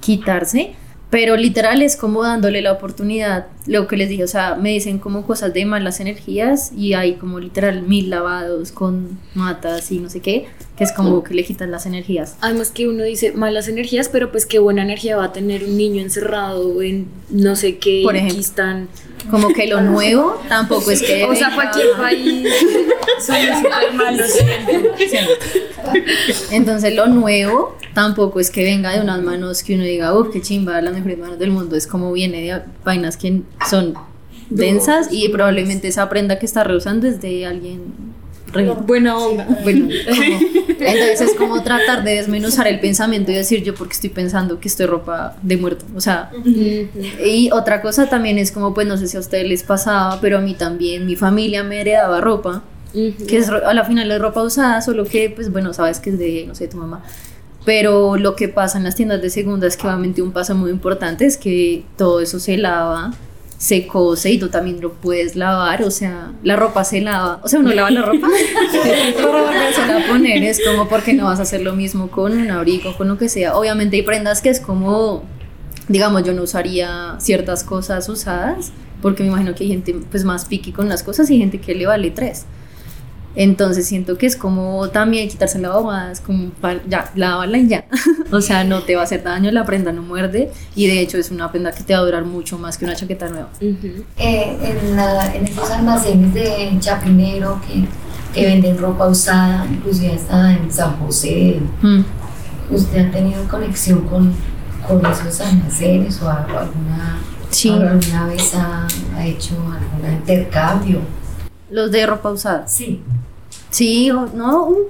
[0.00, 0.74] quitarse,
[1.12, 4.98] pero literal es como dándole la oportunidad, lo que les dije, o sea, me dicen
[4.98, 10.08] como cosas de malas energías y hay como literal mil lavados con matas y no
[10.08, 12.38] sé qué, que es como que le quitan las energías.
[12.40, 15.76] Además que uno dice malas energías, pero pues qué buena energía va a tener un
[15.76, 18.88] niño encerrado en no sé qué, Por ejemplo, están.
[19.30, 22.48] como que lo nuevo tampoco es que o sea cualquier país.
[23.20, 24.30] Son súper malos
[26.50, 30.40] entonces lo nuevo tampoco es que venga de unas manos que uno diga oh qué
[30.40, 33.94] chimba las mejores manos del mundo es como viene de vainas que son
[34.50, 38.12] densas y probablemente esa prenda que está reusando es de alguien
[38.86, 39.46] buena onda.
[39.62, 44.60] Bueno, entonces es como tratar de desmenuzar el pensamiento y decir yo porque estoy pensando
[44.60, 45.84] que estoy ropa de muerto.
[45.96, 49.62] O sea, y otra cosa también es como, pues no sé si a ustedes les
[49.62, 54.10] pasaba, pero a mí también, mi familia me heredaba ropa, que es a la final
[54.10, 57.02] es ropa usada, solo que, pues bueno, sabes que es de, no sé, tu mamá.
[57.64, 60.70] Pero lo que pasa en las tiendas de segunda es que obviamente un paso muy
[60.70, 63.12] importante es que todo eso se lava
[63.62, 67.48] se cose y tú también lo puedes lavar, o sea, la ropa se lava, o
[67.48, 68.26] sea, uno lava la ropa
[69.22, 72.96] para a poner, es como porque no vas a hacer lo mismo con un abrigo,
[72.96, 73.56] con lo que sea.
[73.56, 75.22] Obviamente hay prendas que es como,
[75.86, 80.46] digamos, yo no usaría ciertas cosas usadas, porque me imagino que hay gente pues más
[80.46, 82.46] piqui con las cosas y gente que le vale tres.
[83.34, 87.68] Entonces siento que es como también quitarse la bomba, es como para, ya, lávala y
[87.68, 87.84] ya.
[88.30, 91.16] o sea, no te va a hacer daño, la prenda no muerde y de hecho
[91.18, 93.48] es una prenda que te va a durar mucho más que una chaqueta nueva.
[93.60, 93.76] eh,
[94.18, 97.84] en, la, en esos almacenes de chapinero que,
[98.34, 102.02] que venden ropa usada, inclusive hasta en San José, Mm.
[102.70, 104.32] ¿usted ha tenido conexión con,
[104.86, 107.18] con esos almacenes o alguna,
[107.50, 107.70] Sí.
[107.70, 111.00] alguna vez ha, ha hecho algún intercambio?
[111.70, 112.68] Los de ropa usada.
[112.68, 113.00] Sí.
[113.72, 114.86] Sí, no, uh,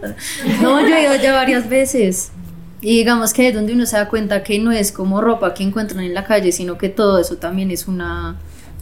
[0.61, 2.33] no, yo he ido ya varias veces.
[2.80, 5.62] Y digamos que es donde uno se da cuenta que no es como ropa que
[5.62, 8.37] encuentran en la calle, sino que todo eso también es una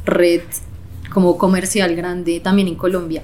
[0.07, 0.40] red
[1.12, 3.22] como comercial grande también en Colombia.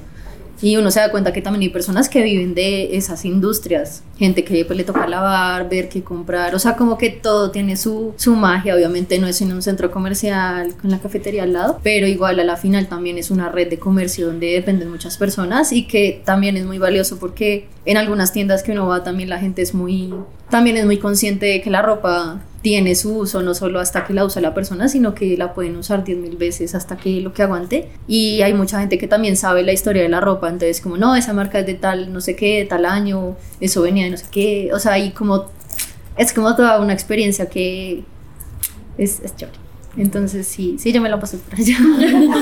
[0.61, 4.45] Y uno se da cuenta que también hay personas que viven de esas industrias, gente
[4.45, 8.15] que pues, le toca lavar, ver qué comprar, o sea, como que todo tiene su,
[8.17, 12.07] su magia, obviamente no es en un centro comercial con la cafetería al lado, pero
[12.07, 15.87] igual a la final también es una red de comercio donde dependen muchas personas y
[15.87, 19.63] que también es muy valioso porque en algunas tiendas que uno va también la gente
[19.63, 20.15] es muy,
[20.51, 24.13] también es muy consciente de que la ropa tiene su uso, no solo hasta que
[24.13, 27.43] la usa la persona, sino que la pueden usar 10.000 veces hasta que lo que
[27.43, 27.91] aguante.
[28.09, 31.15] Y hay mucha gente que también sabe la historia de la ropa, entonces como, no,
[31.15, 34.17] esa marca es de tal, no sé qué, de tal año, eso venía de no
[34.17, 35.47] sé qué, o sea, hay como,
[36.17, 38.03] es como toda una experiencia que
[38.99, 39.66] es, es chévere.
[39.97, 41.77] Entonces sí, sí, yo me la pasé por allá.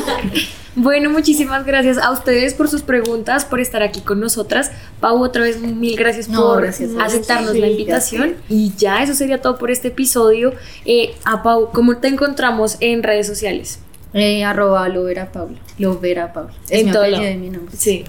[0.76, 4.72] Bueno, muchísimas gracias a ustedes por sus preguntas, por estar aquí con nosotras.
[4.98, 8.34] Pau, otra vez mil gracias No, por gracias aceptarnos la invitación.
[8.48, 10.52] Y ya, eso sería todo por este episodio.
[10.84, 13.78] Eh, a Pau, ¿cómo te encontramos en redes sociales?
[14.14, 15.58] Eh, arroba Lovera Paula.
[15.78, 16.52] Lovera Paula.
[16.68, 17.28] Es En mi todo lado.
[17.30, 17.76] y mi nombre.
[17.76, 18.04] Sí.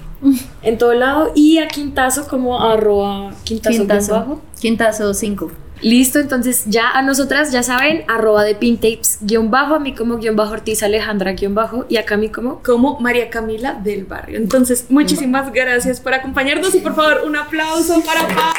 [0.62, 1.30] En todo lado.
[1.36, 4.12] Y a Quintazo como arroba Quintazo, Quintazo.
[4.12, 4.42] bajo.
[4.60, 5.52] Quintazo 5.
[5.82, 10.16] Listo, entonces ya a nosotras ya saben, arroba de Pintapes guion bajo, a mí como
[10.16, 14.04] guion bajo Ortiz Alejandra guion bajo y acá a mí como como María Camila del
[14.04, 14.38] Barrio.
[14.38, 18.54] Entonces, muchísimas gracias por acompañarnos y por favor un aplauso para Pau.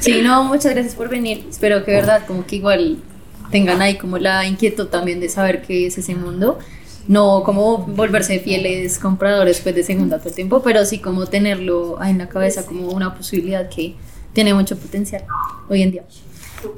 [0.00, 1.46] Sí, no, muchas gracias por venir.
[1.48, 2.98] Espero que, verdad, como que igual
[3.54, 6.58] tengan ahí como la inquietud también de saber qué es ese mundo.
[7.06, 11.96] No como volverse fieles compradores pues de segunda todo el tiempo, pero sí como tenerlo
[12.00, 13.94] ahí en la cabeza como una posibilidad que
[14.32, 15.22] tiene mucho potencial
[15.68, 16.02] hoy en día.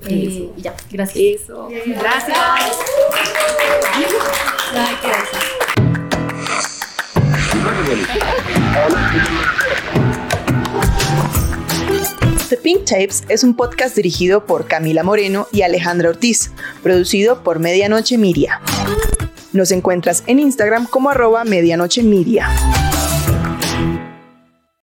[0.07, 1.41] Eh, y ya, gracias.
[1.41, 1.67] Eso.
[1.71, 2.39] Gracias.
[4.75, 5.45] Ay, qué gracias.
[12.49, 17.59] The Pink Tapes es un podcast dirigido por Camila Moreno y Alejandra Ortiz, producido por
[17.59, 18.61] Medianoche Media.
[19.53, 22.49] Nos encuentras en Instagram como arroba Medianoche Media.